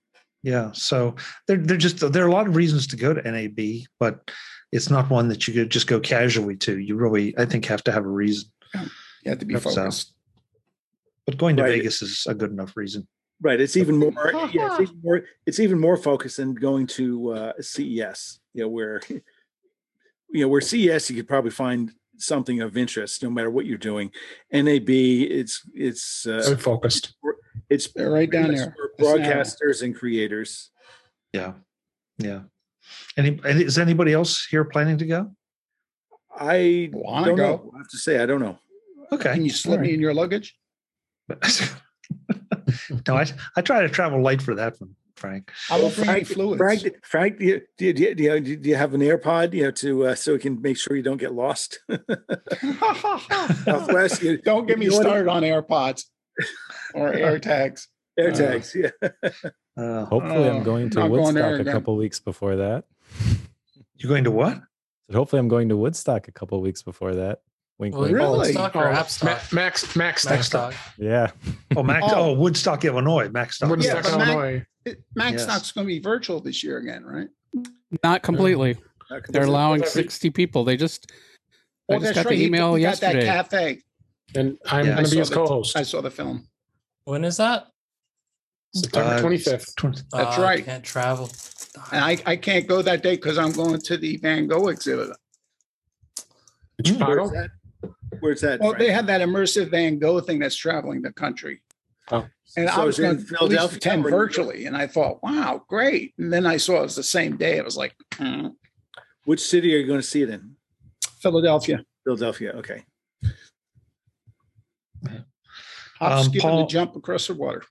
yeah. 0.42 0.70
So 0.72 1.16
there, 1.48 1.56
there 1.56 1.76
just 1.76 2.12
there 2.12 2.24
are 2.24 2.28
a 2.28 2.32
lot 2.32 2.46
of 2.46 2.54
reasons 2.54 2.86
to 2.88 2.96
go 2.96 3.12
to 3.12 3.28
NAB, 3.28 3.86
but 3.98 4.30
it's 4.70 4.88
not 4.88 5.10
one 5.10 5.26
that 5.28 5.48
you 5.48 5.54
could 5.54 5.70
just 5.70 5.88
go 5.88 5.98
casually 5.98 6.56
to. 6.58 6.78
You 6.78 6.94
really, 6.94 7.36
I 7.36 7.44
think, 7.44 7.64
have 7.64 7.82
to 7.84 7.92
have 7.92 8.04
a 8.04 8.08
reason. 8.08 8.50
Yeah. 8.72 8.84
You 9.24 9.30
have 9.30 9.38
to 9.40 9.46
be 9.46 9.56
focused. 9.56 10.14
So, 11.30 11.36
but 11.36 11.38
going 11.38 11.56
to 11.56 11.62
right. 11.62 11.72
Vegas 11.72 12.02
is 12.02 12.26
a 12.28 12.34
good 12.34 12.50
enough 12.50 12.76
reason. 12.76 13.06
Right. 13.42 13.60
It's 13.60 13.76
even 13.76 13.96
more. 13.96 14.12
yeah. 14.52 14.72
It's 14.72 14.80
even 14.80 15.00
more. 15.02 15.22
It's 15.46 15.60
even 15.60 15.80
more 15.80 15.96
focused 15.96 16.36
than 16.36 16.54
going 16.54 16.86
to 16.88 17.32
uh, 17.32 17.52
CES. 17.60 18.40
You 18.54 18.64
know 18.64 18.68
where, 18.68 19.00
you 19.08 19.22
know 20.42 20.48
where 20.48 20.60
CES 20.60 21.10
you 21.10 21.16
could 21.16 21.28
probably 21.28 21.50
find 21.50 21.92
something 22.18 22.60
of 22.60 22.76
interest 22.76 23.22
no 23.22 23.30
matter 23.30 23.50
what 23.50 23.66
you're 23.66 23.78
doing. 23.78 24.10
NAB, 24.52 24.88
it's 24.88 25.62
it's 25.74 26.26
uh, 26.26 26.56
focused. 26.58 27.14
It's 27.68 27.88
right 27.96 28.30
down 28.30 28.54
there. 28.54 28.74
For 28.76 29.04
broadcasters 29.04 29.82
and 29.82 29.94
creators. 29.94 30.70
Yeah, 31.32 31.52
yeah. 32.18 32.40
Any 33.16 33.38
is 33.44 33.78
anybody 33.78 34.12
else 34.12 34.46
here 34.46 34.64
planning 34.64 34.98
to 34.98 35.06
go? 35.06 35.30
I 36.34 36.90
want 36.92 37.26
to 37.26 37.34
go. 37.34 37.48
Know. 37.56 37.70
I 37.74 37.78
have 37.78 37.88
to 37.88 37.98
say 37.98 38.20
I 38.20 38.26
don't 38.26 38.40
know. 38.40 38.58
Okay. 39.12 39.34
Can 39.34 39.44
you 39.44 39.50
slip 39.50 39.80
right. 39.80 39.88
me 39.88 39.94
in 39.94 40.00
your 40.00 40.14
luggage? 40.14 40.56
no, 43.08 43.16
I 43.16 43.26
I 43.56 43.62
try 43.62 43.82
to 43.82 43.88
travel 43.88 44.22
light 44.22 44.42
for 44.42 44.54
that 44.54 44.80
one. 44.80 44.94
Frank. 45.20 45.52
I 45.70 45.78
will 45.78 45.90
bring 45.90 46.06
Frank, 46.06 46.26
fluids. 46.26 46.58
Frank, 46.58 47.04
Frank, 47.04 47.38
do 47.38 47.44
you, 47.44 47.60
do, 47.76 47.86
you, 47.86 47.92
do, 47.92 48.22
you, 48.22 48.56
do 48.56 48.68
you 48.70 48.74
have 48.74 48.94
an 48.94 49.02
AirPod, 49.02 49.52
you 49.52 49.64
know, 49.64 49.70
to 49.72 50.06
uh, 50.06 50.14
so 50.14 50.32
we 50.32 50.38
can 50.38 50.62
make 50.62 50.78
sure 50.78 50.96
you 50.96 51.02
don't 51.02 51.18
get 51.18 51.34
lost? 51.34 51.78
Southwest, 53.64 54.22
you, 54.22 54.38
don't 54.44 54.66
get 54.66 54.78
me 54.78 54.88
started 54.88 55.28
on 55.28 55.42
AirPods 55.42 56.04
or 56.94 57.12
AirTags. 57.12 57.86
AirTags, 58.18 58.74
uh, 58.74 58.88
yeah. 59.22 59.50
Uh, 59.76 60.06
Hopefully, 60.06 60.48
I'm 60.48 60.62
going 60.62 60.88
to 60.90 61.06
Woodstock 61.06 61.60
a 61.60 61.64
couple 61.64 61.96
weeks 61.96 62.18
before 62.18 62.56
that. 62.56 62.84
You're 63.96 64.08
going 64.08 64.24
to 64.24 64.30
what? 64.30 64.60
Hopefully, 65.12 65.40
I'm 65.40 65.48
going 65.48 65.68
to 65.68 65.76
Woodstock 65.76 66.28
a 66.28 66.32
couple 66.32 66.60
weeks 66.62 66.82
before 66.82 67.14
that. 67.14 67.40
Wink, 67.80 67.96
wink. 67.96 68.14
Really? 68.14 68.38
Woodstock 68.38 68.76
or 68.76 68.92
Appstock? 68.92 69.52
Max, 69.54 69.96
Max, 69.96 70.26
MacStock. 70.26 70.74
Yeah. 70.98 71.30
Oh, 71.74 71.82
Max. 71.82 72.04
Oh, 72.10 72.34
Woodstock, 72.34 72.84
Illinois. 72.84 73.28
MacStock. 73.28 73.70
Woodstock, 73.70 74.04
yeah, 74.04 74.10
Illinois. 74.10 74.66
Max 75.14 75.46
yes. 75.46 75.72
going 75.72 75.86
to 75.86 75.88
be 75.88 75.98
virtual 75.98 76.40
this 76.40 76.62
year 76.62 76.76
again, 76.76 77.04
right? 77.04 77.28
Not 78.04 78.22
completely. 78.22 78.76
Not 79.10 79.22
They're 79.30 79.44
allowing 79.44 79.84
sixty 79.86 80.28
people. 80.28 80.62
They 80.62 80.76
just. 80.76 81.10
Oh, 81.88 81.96
I 81.96 81.98
just 82.00 82.14
got 82.14 82.26
right. 82.26 82.36
the 82.36 82.44
email 82.44 82.76
you, 82.76 82.82
yesterday. 82.82 83.24
Got 83.24 83.48
that 83.48 83.50
cafe. 83.50 83.82
And 84.34 84.58
I'm 84.66 84.84
yeah, 84.84 84.92
going 84.92 85.06
to 85.06 85.10
be 85.10 85.16
his 85.16 85.30
co-host. 85.30 85.74
I 85.74 85.82
saw 85.82 86.02
the 86.02 86.10
film. 86.10 86.46
When 87.04 87.24
is 87.24 87.38
that? 87.38 87.68
September 88.74 89.20
twenty 89.20 89.38
fifth. 89.38 89.74
That's 89.82 90.04
uh, 90.12 90.42
right. 90.42 90.58
I 90.58 90.62
can't 90.62 90.84
travel. 90.84 91.30
And 91.92 92.04
I, 92.04 92.18
I 92.26 92.36
can't 92.36 92.66
go 92.66 92.82
that 92.82 93.02
day 93.02 93.16
because 93.16 93.38
I'm 93.38 93.52
going 93.52 93.80
to 93.80 93.96
the 93.96 94.18
Van 94.18 94.46
Gogh 94.48 94.68
exhibit. 94.68 95.16
Chicago. 96.84 97.30
Where's 98.20 98.40
that? 98.40 98.60
Where's 98.60 98.60
that 98.60 98.60
well, 98.60 98.74
they 98.74 98.92
have 98.92 99.06
that 99.06 99.20
immersive 99.20 99.70
Van 99.70 99.98
Gogh 99.98 100.20
thing 100.20 100.38
that's 100.38 100.56
traveling 100.56 101.02
the 101.02 101.12
country. 101.12 101.62
Oh. 102.10 102.26
And 102.56 102.68
so 102.68 102.80
I 102.80 102.84
was 102.84 102.98
going 102.98 103.18
to 103.18 103.24
Philadelphia 103.24 103.76
attend 103.76 104.02
virtually, 104.02 104.66
and 104.66 104.76
I 104.76 104.86
thought, 104.86 105.22
wow, 105.22 105.62
great. 105.68 106.14
And 106.18 106.32
then 106.32 106.46
I 106.46 106.56
saw 106.56 106.80
it 106.80 106.82
was 106.82 106.96
the 106.96 107.02
same 107.02 107.36
day. 107.36 107.60
I 107.60 107.62
was 107.62 107.76
like, 107.76 107.94
mm. 108.14 108.52
which 109.24 109.40
city 109.40 109.72
are 109.74 109.78
you 109.78 109.86
going 109.86 110.00
to 110.00 110.06
see 110.06 110.22
it 110.22 110.30
in? 110.30 110.56
Philadelphia. 111.20 111.84
Philadelphia. 112.04 112.52
Okay. 112.56 112.82
Hops 116.00 116.26
um, 116.26 116.32
Paul, 116.40 116.60
the 116.62 116.66
jump 116.66 116.96
across 116.96 117.26
the 117.26 117.34
water. 117.34 117.62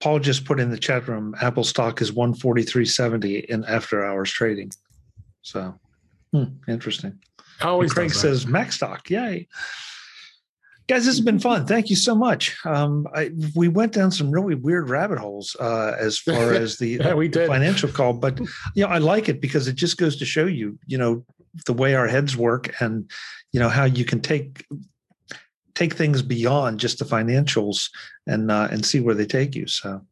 Paul 0.00 0.18
just 0.18 0.44
put 0.44 0.60
in 0.60 0.70
the 0.70 0.78
chat 0.78 1.06
room. 1.08 1.34
Apple 1.40 1.64
stock 1.64 2.02
is 2.02 2.12
one 2.12 2.34
forty 2.34 2.62
three 2.62 2.84
seventy 2.84 3.38
in 3.38 3.64
after 3.64 4.04
hours 4.04 4.30
trading. 4.30 4.72
So, 5.42 5.78
hmm, 6.32 6.44
interesting. 6.68 7.18
Always 7.62 7.92
Craig 7.92 8.12
says 8.12 8.46
Mac 8.46 8.72
stock. 8.72 9.08
Yay 9.10 9.48
guys 10.90 11.04
this 11.04 11.16
has 11.16 11.20
been 11.20 11.38
fun 11.38 11.64
thank 11.64 11.88
you 11.88 11.94
so 11.94 12.16
much 12.16 12.56
um, 12.66 13.06
I, 13.14 13.30
we 13.54 13.68
went 13.68 13.92
down 13.92 14.10
some 14.10 14.28
really 14.28 14.56
weird 14.56 14.90
rabbit 14.90 15.18
holes 15.18 15.56
uh, 15.60 15.94
as 15.96 16.18
far 16.18 16.52
as 16.64 16.78
the, 16.78 16.98
yeah, 17.00 17.14
we 17.14 17.28
did. 17.28 17.46
financial 17.46 17.88
call 17.88 18.12
but 18.12 18.40
you 18.74 18.82
know 18.82 18.88
i 18.88 18.98
like 18.98 19.28
it 19.28 19.40
because 19.40 19.68
it 19.68 19.76
just 19.76 19.98
goes 19.98 20.16
to 20.16 20.24
show 20.24 20.46
you 20.46 20.76
you 20.86 20.98
know 20.98 21.24
the 21.66 21.72
way 21.72 21.94
our 21.94 22.08
heads 22.08 22.36
work 22.36 22.74
and 22.80 23.08
you 23.52 23.60
know 23.60 23.68
how 23.68 23.84
you 23.84 24.04
can 24.04 24.20
take 24.20 24.66
take 25.76 25.94
things 25.94 26.22
beyond 26.22 26.80
just 26.80 26.98
the 26.98 27.04
financials 27.04 27.88
and 28.26 28.50
uh, 28.50 28.66
and 28.72 28.84
see 28.84 28.98
where 28.98 29.14
they 29.14 29.26
take 29.26 29.54
you 29.54 29.68
so 29.68 30.04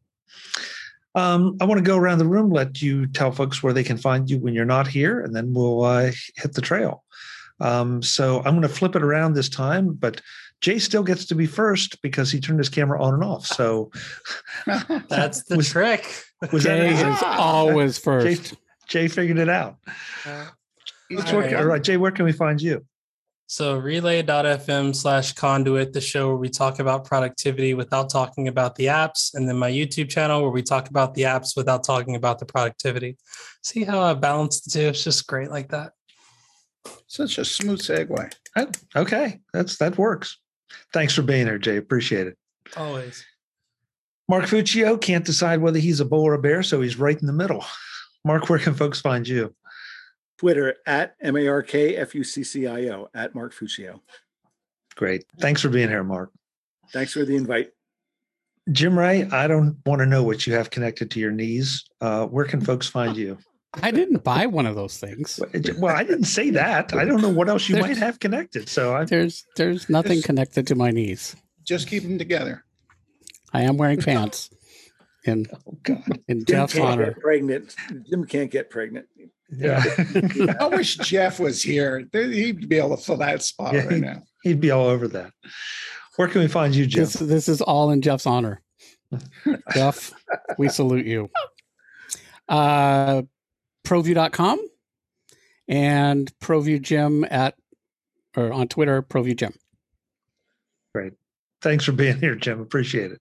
um, 1.15 1.57
I 1.59 1.65
want 1.65 1.79
to 1.79 1.83
go 1.83 1.97
around 1.97 2.19
the 2.19 2.27
room, 2.27 2.51
let 2.51 2.83
you 2.83 3.07
tell 3.07 3.31
folks 3.31 3.63
where 3.63 3.73
they 3.73 3.83
can 3.83 3.97
find 3.97 4.29
you 4.29 4.37
when 4.37 4.53
you're 4.53 4.63
not 4.63 4.87
here, 4.87 5.21
and 5.21 5.35
then 5.35 5.53
we'll 5.53 5.83
uh, 5.83 6.11
hit 6.35 6.53
the 6.53 6.61
trail. 6.61 7.03
Um, 7.61 8.01
so 8.01 8.37
I'm 8.39 8.53
going 8.55 8.61
to 8.61 8.69
flip 8.69 8.95
it 8.95 9.03
around 9.03 9.33
this 9.33 9.49
time, 9.49 9.93
but 9.93 10.21
Jay 10.61 10.79
still 10.79 11.03
gets 11.03 11.25
to 11.27 11.35
be 11.35 11.45
first 11.45 12.01
because 12.01 12.31
he 12.31 12.39
turned 12.39 12.59
his 12.59 12.69
camera 12.69 13.01
on 13.01 13.13
and 13.13 13.23
off. 13.23 13.45
So 13.45 13.91
that's 15.07 15.43
the 15.43 15.57
was, 15.57 15.69
trick. 15.69 16.23
Was 16.51 16.63
Jay 16.63 16.93
that 16.93 17.17
is 17.17 17.23
always 17.23 17.97
first. 17.97 18.51
Jay, 18.51 18.57
Jay, 18.87 19.07
figured 19.07 19.37
it 19.37 19.49
out. 19.49 19.77
Uh, 20.25 20.47
Let's 21.11 21.31
work. 21.31 21.53
All 21.53 21.65
right, 21.65 21.83
Jay, 21.83 21.97
where 21.97 22.11
can 22.11 22.25
we 22.25 22.31
find 22.31 22.61
you? 22.61 22.85
So 23.47 23.79
relay.fm 23.79 24.95
slash 24.95 25.33
conduit, 25.33 25.91
the 25.91 26.01
show 26.01 26.27
where 26.27 26.37
we 26.37 26.49
talk 26.49 26.77
about 26.77 27.05
productivity 27.05 27.73
without 27.73 28.11
talking 28.11 28.47
about 28.47 28.75
the 28.75 28.85
apps. 28.85 29.33
And 29.33 29.49
then 29.49 29.57
my 29.57 29.71
YouTube 29.71 30.07
channel 30.07 30.41
where 30.41 30.51
we 30.51 30.61
talk 30.61 30.87
about 30.89 31.15
the 31.15 31.23
apps 31.23 31.57
without 31.57 31.83
talking 31.83 32.15
about 32.15 32.37
the 32.37 32.45
productivity. 32.45 33.17
See 33.63 33.83
how 33.83 34.01
I 34.01 34.13
balance 34.13 34.61
the 34.61 34.69
two? 34.69 34.87
It's 34.89 35.03
just 35.03 35.25
great 35.25 35.49
like 35.49 35.69
that. 35.69 35.93
Such 37.07 37.37
a 37.37 37.45
smooth 37.45 37.79
segue. 37.79 38.33
Okay. 38.95 39.39
That's 39.53 39.77
that 39.77 39.97
works. 39.97 40.37
Thanks 40.93 41.13
for 41.13 41.21
being 41.21 41.47
here, 41.47 41.57
Jay. 41.57 41.77
Appreciate 41.77 42.27
it. 42.27 42.37
Always. 42.77 43.25
Mark 44.27 44.45
Fuccio 44.45 44.99
can't 45.01 45.25
decide 45.25 45.61
whether 45.61 45.79
he's 45.79 45.99
a 45.99 46.05
bull 46.05 46.23
or 46.23 46.35
a 46.35 46.41
bear, 46.41 46.61
so 46.61 46.81
he's 46.81 46.99
right 46.99 47.19
in 47.19 47.25
the 47.25 47.33
middle. 47.33 47.65
Mark, 48.23 48.47
where 48.49 48.59
can 48.59 48.75
folks 48.75 49.01
find 49.01 49.27
you? 49.27 49.55
Twitter 50.37 50.75
at 50.85 51.15
M 51.21 51.35
A 51.35 51.47
R 51.47 51.63
K 51.63 51.95
F 51.97 52.13
U 52.15 52.23
C 52.23 52.43
C 52.43 52.67
I 52.67 52.89
O 52.89 53.09
at 53.13 53.33
Mark 53.33 53.53
Fuccio. 53.53 53.99
Great. 54.95 55.25
Thanks 55.39 55.61
for 55.61 55.69
being 55.69 55.89
here, 55.89 56.03
Mark. 56.03 56.31
Thanks 56.93 57.13
for 57.13 57.25
the 57.25 57.35
invite. 57.35 57.71
Jim 58.71 58.97
Rea, 58.97 59.23
I 59.31 59.47
don't 59.47 59.77
want 59.85 59.99
to 59.99 60.05
know 60.05 60.23
what 60.23 60.45
you 60.45 60.53
have 60.53 60.69
connected 60.69 61.09
to 61.11 61.19
your 61.19 61.31
knees. 61.31 61.85
Uh, 62.01 62.25
where 62.27 62.45
can 62.45 62.61
folks 62.61 62.87
find 62.87 63.17
you? 63.17 63.37
I 63.73 63.91
didn't 63.91 64.23
buy 64.23 64.47
one 64.47 64.65
of 64.65 64.75
those 64.75 64.97
things. 64.97 65.39
Well, 65.77 65.95
I 65.95 66.03
didn't 66.03 66.25
say 66.25 66.49
that. 66.51 66.93
I 66.93 67.05
don't 67.05 67.21
know 67.21 67.29
what 67.29 67.49
else 67.49 67.69
you 67.69 67.75
there's, 67.75 67.87
might 67.87 67.97
have 67.97 68.19
connected. 68.19 68.67
So 68.67 68.95
I, 68.95 69.05
there's 69.05 69.45
there's 69.55 69.89
nothing 69.89 70.21
connected 70.21 70.65
to 70.67 70.75
my 70.75 70.89
knees. 70.89 71.35
Just 71.63 71.87
keep 71.87 72.03
them 72.03 72.17
together. 72.17 72.65
I 73.53 73.61
am 73.61 73.77
wearing 73.77 74.01
pants. 74.01 74.49
In 75.25 75.45
oh 75.67 75.77
God, 75.83 76.19
in 76.27 76.45
Jim 76.45 76.45
Jeff's 76.45 76.79
honor, 76.79 77.15
pregnant. 77.21 77.75
Jim 78.09 78.25
can't 78.25 78.49
get 78.49 78.69
pregnant. 78.69 79.05
Yeah, 79.51 79.83
I 80.59 80.67
wish 80.67 80.97
Jeff 80.97 81.39
was 81.39 81.61
here. 81.61 82.07
He'd 82.11 82.69
be 82.69 82.77
able 82.77 82.97
to 82.97 83.03
fill 83.03 83.17
that 83.17 83.43
spot 83.43 83.73
yeah, 83.73 83.81
right 83.81 83.91
he'd, 83.91 84.01
now. 84.01 84.23
He'd 84.43 84.61
be 84.61 84.71
all 84.71 84.87
over 84.87 85.07
that. 85.09 85.31
Where 86.15 86.27
can 86.27 86.41
we 86.41 86.47
find 86.47 86.75
you, 86.75 86.85
Jeff? 86.85 87.13
This, 87.13 87.13
this 87.13 87.49
is 87.49 87.61
all 87.61 87.91
in 87.91 88.01
Jeff's 88.01 88.25
honor. 88.25 88.61
Jeff, 89.73 90.11
we 90.57 90.69
salute 90.69 91.05
you. 91.05 91.29
Uh, 92.47 93.23
provue.com 93.89 94.63
and 95.67 96.31
ProVUE 96.37 96.79
Jim 96.79 97.25
at 97.31 97.55
or 98.37 98.53
on 98.53 98.67
Twitter, 98.67 99.01
ProVUE 99.01 99.35
Jim. 99.35 99.53
Great. 100.93 101.13
Thanks 101.63 101.85
for 101.85 101.91
being 101.91 102.19
here, 102.19 102.35
Jim. 102.35 102.61
Appreciate 102.61 103.11
it. 103.11 103.19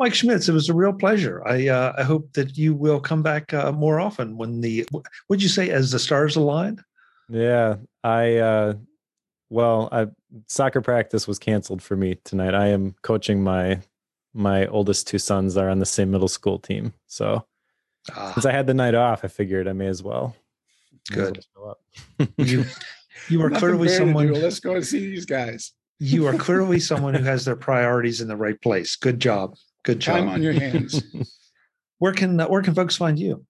Mike 0.00 0.14
Schmitz, 0.14 0.48
it 0.48 0.52
was 0.52 0.68
a 0.68 0.74
real 0.74 0.92
pleasure. 0.92 1.40
I 1.46 1.68
uh, 1.68 1.92
I 1.96 2.02
hope 2.02 2.32
that 2.32 2.58
you 2.58 2.74
will 2.74 2.98
come 2.98 3.22
back 3.22 3.54
uh, 3.54 3.70
more 3.70 4.00
often 4.00 4.36
when 4.36 4.60
the 4.60 4.88
would 5.28 5.40
you 5.40 5.48
say 5.48 5.70
as 5.70 5.92
the 5.92 6.00
stars 6.00 6.34
aligned? 6.34 6.82
Yeah, 7.28 7.76
I 8.02 8.38
uh, 8.38 8.74
well, 9.50 9.88
I 9.92 10.08
soccer 10.48 10.80
practice 10.80 11.28
was 11.28 11.38
canceled 11.38 11.82
for 11.82 11.96
me 11.96 12.18
tonight. 12.24 12.54
I 12.54 12.68
am 12.68 12.96
coaching 13.02 13.44
my 13.44 13.82
my 14.34 14.66
oldest 14.66 15.06
two 15.06 15.18
sons 15.20 15.56
are 15.56 15.70
on 15.70 15.78
the 15.78 15.86
same 15.86 16.10
middle 16.10 16.28
school 16.28 16.58
team, 16.58 16.92
so 17.06 17.44
Ah. 18.14 18.32
Since 18.34 18.46
I 18.46 18.52
had 18.52 18.66
the 18.66 18.74
night 18.74 18.94
off, 18.94 19.24
I 19.24 19.28
figured 19.28 19.68
I 19.68 19.72
may 19.72 19.86
as 19.86 20.02
well. 20.02 20.36
Good. 21.10 21.44
Well 21.56 21.78
you, 22.36 22.64
you 23.28 23.42
are 23.42 23.50
clearly 23.50 23.88
someone. 23.88 24.32
Let's 24.32 24.60
go 24.60 24.74
and 24.74 24.86
see 24.86 25.00
these 25.00 25.26
guys. 25.26 25.72
you 25.98 26.26
are 26.26 26.34
clearly 26.34 26.80
someone 26.80 27.14
who 27.14 27.24
has 27.24 27.44
their 27.44 27.56
priorities 27.56 28.20
in 28.20 28.28
the 28.28 28.36
right 28.36 28.60
place. 28.60 28.96
Good 28.96 29.20
job. 29.20 29.56
Good 29.84 30.00
job. 30.00 30.18
Time 30.18 30.28
on 30.28 30.42
your 30.42 30.52
hands. 30.52 31.02
where 31.98 32.12
can 32.12 32.38
where 32.38 32.62
can 32.62 32.74
folks 32.74 32.96
find 32.96 33.18
you? 33.18 33.44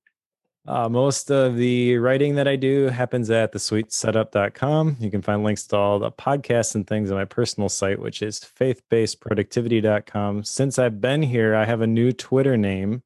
Uh, 0.67 0.89
most 0.89 1.31
of 1.31 1.57
the 1.57 1.97
writing 1.97 2.35
that 2.35 2.47
I 2.47 2.57
do 2.57 2.89
happens 2.89 3.31
at 3.31 3.53
thesweetsetup.com. 3.55 4.99
You 5.01 5.11
can 5.11 5.23
find 5.23 5.43
links 5.43 5.67
to 5.69 5.77
all 5.77 5.99
the 5.99 6.13
podcasts 6.13 6.75
and 6.75 6.87
things 6.87 7.11
on 7.11 7.17
my 7.17 7.25
personal 7.25 7.71
site, 7.71 7.99
which 7.99 8.21
is 8.21 8.39
faithbasedproductivity.com. 8.61 10.45
Since 10.45 10.79
I've 10.79 11.01
been 11.01 11.23
here, 11.23 11.55
I 11.55 11.65
have 11.65 11.81
a 11.81 11.87
new 11.87 12.13
Twitter 12.13 12.59
name 12.59 13.03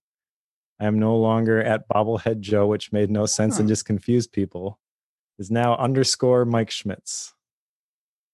I 0.81 0.87
am 0.87 0.99
no 0.99 1.17
longer 1.17 1.63
at 1.63 1.89
Bobblehead 1.89 2.41
Joe, 2.41 2.67
which 2.67 2.93
made 2.93 3.11
no 3.11 3.27
sense 3.27 3.57
huh. 3.57 3.61
and 3.61 3.69
just 3.69 3.85
confused 3.85 4.33
people. 4.33 4.79
Is 5.39 5.51
now 5.51 5.77
underscore 5.77 6.45
Mike 6.45 6.71
Schmitz. 6.71 7.33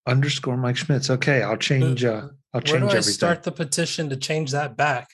Underscore 0.06 0.56
Mike 0.56 0.76
Schmitz. 0.76 1.10
Okay, 1.10 1.42
I'll 1.42 1.56
change. 1.56 2.04
Uh, 2.04 2.28
I'll 2.52 2.60
change 2.60 2.72
Where 2.72 2.80
do 2.80 2.86
I 2.86 2.98
everything. 2.98 3.12
start 3.12 3.42
the 3.44 3.52
petition 3.52 4.10
to 4.10 4.16
change 4.16 4.50
that 4.52 4.76
back? 4.76 5.08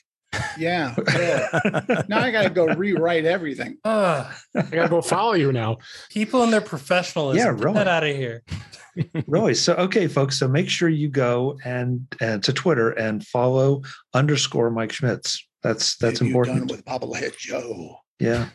Yeah. 0.57 0.95
now 2.07 2.19
I 2.19 2.31
got 2.31 2.43
to 2.43 2.49
go 2.49 2.67
rewrite 2.67 3.25
everything. 3.25 3.77
Uh, 3.83 4.31
I 4.55 4.61
got 4.61 4.83
to 4.83 4.89
go 4.89 5.01
follow 5.01 5.33
you 5.33 5.51
now. 5.51 5.77
People 6.09 6.43
and 6.43 6.51
their 6.51 6.61
professionalism. 6.61 7.37
Yeah, 7.37 7.63
really. 7.63 7.75
Get 7.75 7.87
out 7.87 8.03
of 8.03 8.15
here. 8.15 8.43
really. 9.27 9.53
So, 9.53 9.73
okay, 9.75 10.07
folks. 10.07 10.39
So 10.39 10.47
make 10.47 10.69
sure 10.69 10.89
you 10.89 11.09
go 11.09 11.57
and, 11.65 12.07
and 12.19 12.43
to 12.43 12.53
Twitter 12.53 12.91
and 12.91 13.25
follow 13.25 13.83
underscore 14.13 14.69
Mike 14.69 14.91
Schmitz. 14.91 15.45
That's 15.65 15.95
that's 15.97 16.19
Have 16.19 16.27
important. 16.27 16.69
with 16.69 16.85
Bobblehead 16.85 17.35
Joe. 17.37 17.97
Yeah. 18.19 18.49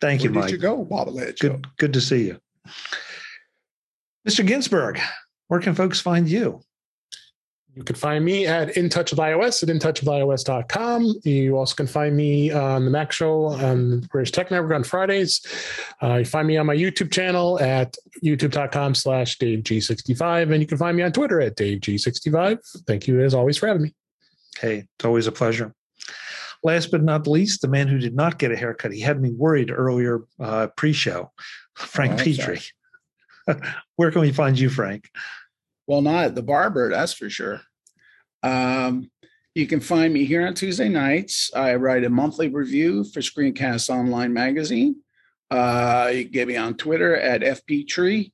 Thank 0.00 0.24
you, 0.24 0.32
Where 0.32 0.40
Mike. 0.40 0.50
Did 0.50 0.52
you 0.52 0.58
go, 0.62 0.82
Bobblehead 0.82 1.36
Joe? 1.36 1.48
Good. 1.50 1.66
Good 1.76 1.92
to 1.92 2.00
see 2.00 2.26
you, 2.26 2.40
Mr. 4.26 4.46
Ginsburg. 4.46 4.98
Where 5.48 5.60
can 5.60 5.74
folks 5.74 6.00
find 6.00 6.26
you? 6.26 6.62
You 7.74 7.84
can 7.84 7.96
find 7.96 8.24
me 8.24 8.46
at 8.46 8.78
In 8.78 8.88
Touch 8.88 9.10
with 9.10 9.20
iOS 9.20 9.62
at 9.62 9.68
intouchwithios.com. 9.68 11.20
You 11.22 11.58
also 11.58 11.74
can 11.74 11.86
find 11.86 12.16
me 12.16 12.50
on 12.50 12.86
the 12.86 12.90
Mac 12.90 13.12
Show 13.12 13.44
on 13.44 14.00
the 14.00 14.08
British 14.08 14.32
Tech 14.32 14.50
Network 14.50 14.72
on 14.72 14.82
Fridays. 14.82 15.44
Uh, 16.02 16.14
you 16.14 16.24
find 16.24 16.48
me 16.48 16.56
on 16.56 16.64
my 16.64 16.74
YouTube 16.74 17.12
channel 17.12 17.60
at 17.60 17.94
youtube.com 18.24 18.94
slash 18.94 19.38
DaveG65. 19.38 20.50
And 20.50 20.62
you 20.62 20.66
can 20.66 20.78
find 20.78 20.96
me 20.96 21.02
on 21.02 21.12
Twitter 21.12 21.40
at 21.42 21.56
DaveG65. 21.56 22.58
Thank 22.86 23.06
you 23.06 23.20
as 23.20 23.34
always 23.34 23.58
for 23.58 23.66
having 23.66 23.82
me. 23.82 23.94
Hey, 24.58 24.86
it's 24.96 25.04
always 25.04 25.26
a 25.26 25.32
pleasure. 25.32 25.74
Last 26.62 26.90
but 26.90 27.02
not 27.02 27.26
least, 27.26 27.62
the 27.62 27.68
man 27.68 27.88
who 27.88 27.98
did 27.98 28.14
not 28.14 28.38
get 28.38 28.52
a 28.52 28.56
haircut. 28.56 28.92
He 28.92 29.00
had 29.00 29.20
me 29.20 29.30
worried 29.30 29.70
earlier 29.70 30.24
uh, 30.38 30.68
pre-show, 30.76 31.32
Frank 31.74 32.20
oh, 32.20 32.24
Petrie. 32.24 32.62
Where 33.96 34.10
can 34.10 34.20
we 34.20 34.32
find 34.32 34.58
you, 34.58 34.68
Frank? 34.68 35.08
Well, 35.86 36.02
not 36.02 36.24
at 36.24 36.34
the 36.34 36.42
barber, 36.42 36.90
that's 36.90 37.12
for 37.12 37.30
sure. 37.30 37.60
Um, 38.42 39.10
you 39.54 39.66
can 39.66 39.80
find 39.80 40.14
me 40.14 40.24
here 40.24 40.46
on 40.46 40.54
Tuesday 40.54 40.88
nights. 40.88 41.50
I 41.54 41.74
write 41.74 42.04
a 42.04 42.10
monthly 42.10 42.48
review 42.48 43.04
for 43.04 43.20
Screencast 43.20 43.90
Online 43.90 44.32
Magazine. 44.32 44.96
Uh, 45.50 46.10
you 46.14 46.24
can 46.24 46.32
get 46.32 46.48
me 46.48 46.56
on 46.56 46.76
Twitter 46.76 47.16
at 47.16 47.40
FPTree. 47.40 48.30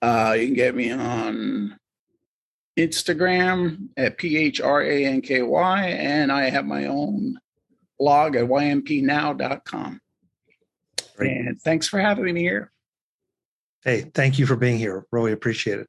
Uh, 0.00 0.36
you 0.38 0.46
can 0.46 0.54
get 0.54 0.74
me 0.76 0.92
on 0.92 1.76
Instagram 2.78 3.88
at 3.96 4.18
PHRANKY, 4.18 5.40
and 5.98 6.30
I 6.30 6.50
have 6.50 6.66
my 6.66 6.86
own 6.86 7.38
blog 8.04 8.36
at 8.36 8.44
ympnow.com. 8.44 10.00
Great. 11.16 11.30
And 11.30 11.58
thanks 11.62 11.88
for 11.88 11.98
having 11.98 12.34
me 12.34 12.42
here. 12.42 12.70
Hey, 13.82 14.10
thank 14.14 14.38
you 14.38 14.44
for 14.44 14.56
being 14.56 14.76
here. 14.76 15.06
Really 15.10 15.32
appreciate 15.32 15.78
it. 15.78 15.88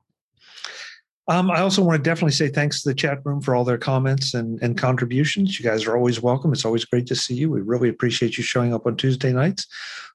Um, 1.28 1.50
I 1.50 1.62
also 1.62 1.82
want 1.82 1.98
to 1.98 2.08
definitely 2.08 2.34
say 2.34 2.50
thanks 2.50 2.84
to 2.84 2.90
the 2.90 2.96
chat 2.96 3.20
room 3.26 3.42
for 3.42 3.56
all 3.56 3.64
their 3.64 3.80
comments 3.80 4.36
and, 4.36 4.62
and 4.62 4.78
contributions. 4.78 5.60
You 5.60 5.66
guys 5.66 5.86
are 5.86 5.98
always 5.98 6.22
welcome. 6.22 6.54
It's 6.54 6.66
always 6.66 6.86
great 6.86 7.08
to 7.08 7.16
see 7.16 7.34
you. 7.34 7.50
We 7.50 7.62
really 7.62 7.90
appreciate 7.90 8.38
you 8.38 8.44
showing 8.44 8.76
up 8.76 8.86
on 8.86 8.96
Tuesday 8.96 9.34
nights. 9.34 9.66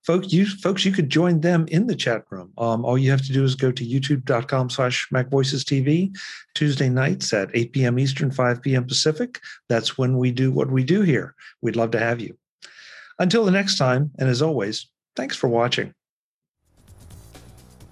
Folks, 0.05 0.33
you 0.33 0.47
folks, 0.47 0.85
you 0.85 0.93
could 0.93 1.11
join 1.11 1.41
them 1.41 1.67
in 1.69 1.89
the 1.89 1.97
chat 1.97 2.25
room. 2.31 2.53
Um, 2.59 2.85
all 2.85 2.97
you 2.97 3.11
have 3.11 3.27
to 3.27 3.33
do 3.33 3.43
is 3.43 3.57
go 3.57 3.73
to 3.73 3.85
youtube.com 3.85 4.71
slash 4.71 5.09
MacVoices 5.13 5.65
TV 5.65 6.17
Tuesday 6.55 6.89
nights 6.89 7.33
at 7.33 7.51
8 7.53 7.73
p.m. 7.73 7.99
Eastern, 7.99 8.31
5 8.31 8.63
p.m. 8.63 8.87
Pacific. 8.87 9.41
That's 9.69 9.99
when 9.99 10.17
we 10.17 10.31
do 10.31 10.53
what 10.53 10.71
we 10.71 10.85
do 10.85 11.03
here. 11.03 11.35
We'd 11.61 11.77
love 11.77 11.91
to 11.91 11.99
have 11.99 12.21
you. 12.21 12.39
Until 13.19 13.45
the 13.45 13.51
next 13.51 13.77
time, 13.77 14.13
and 14.19 14.29
as 14.29 14.43
always, 14.43 14.87
thanks 15.17 15.37
for 15.37 15.49
watching. 15.49 15.93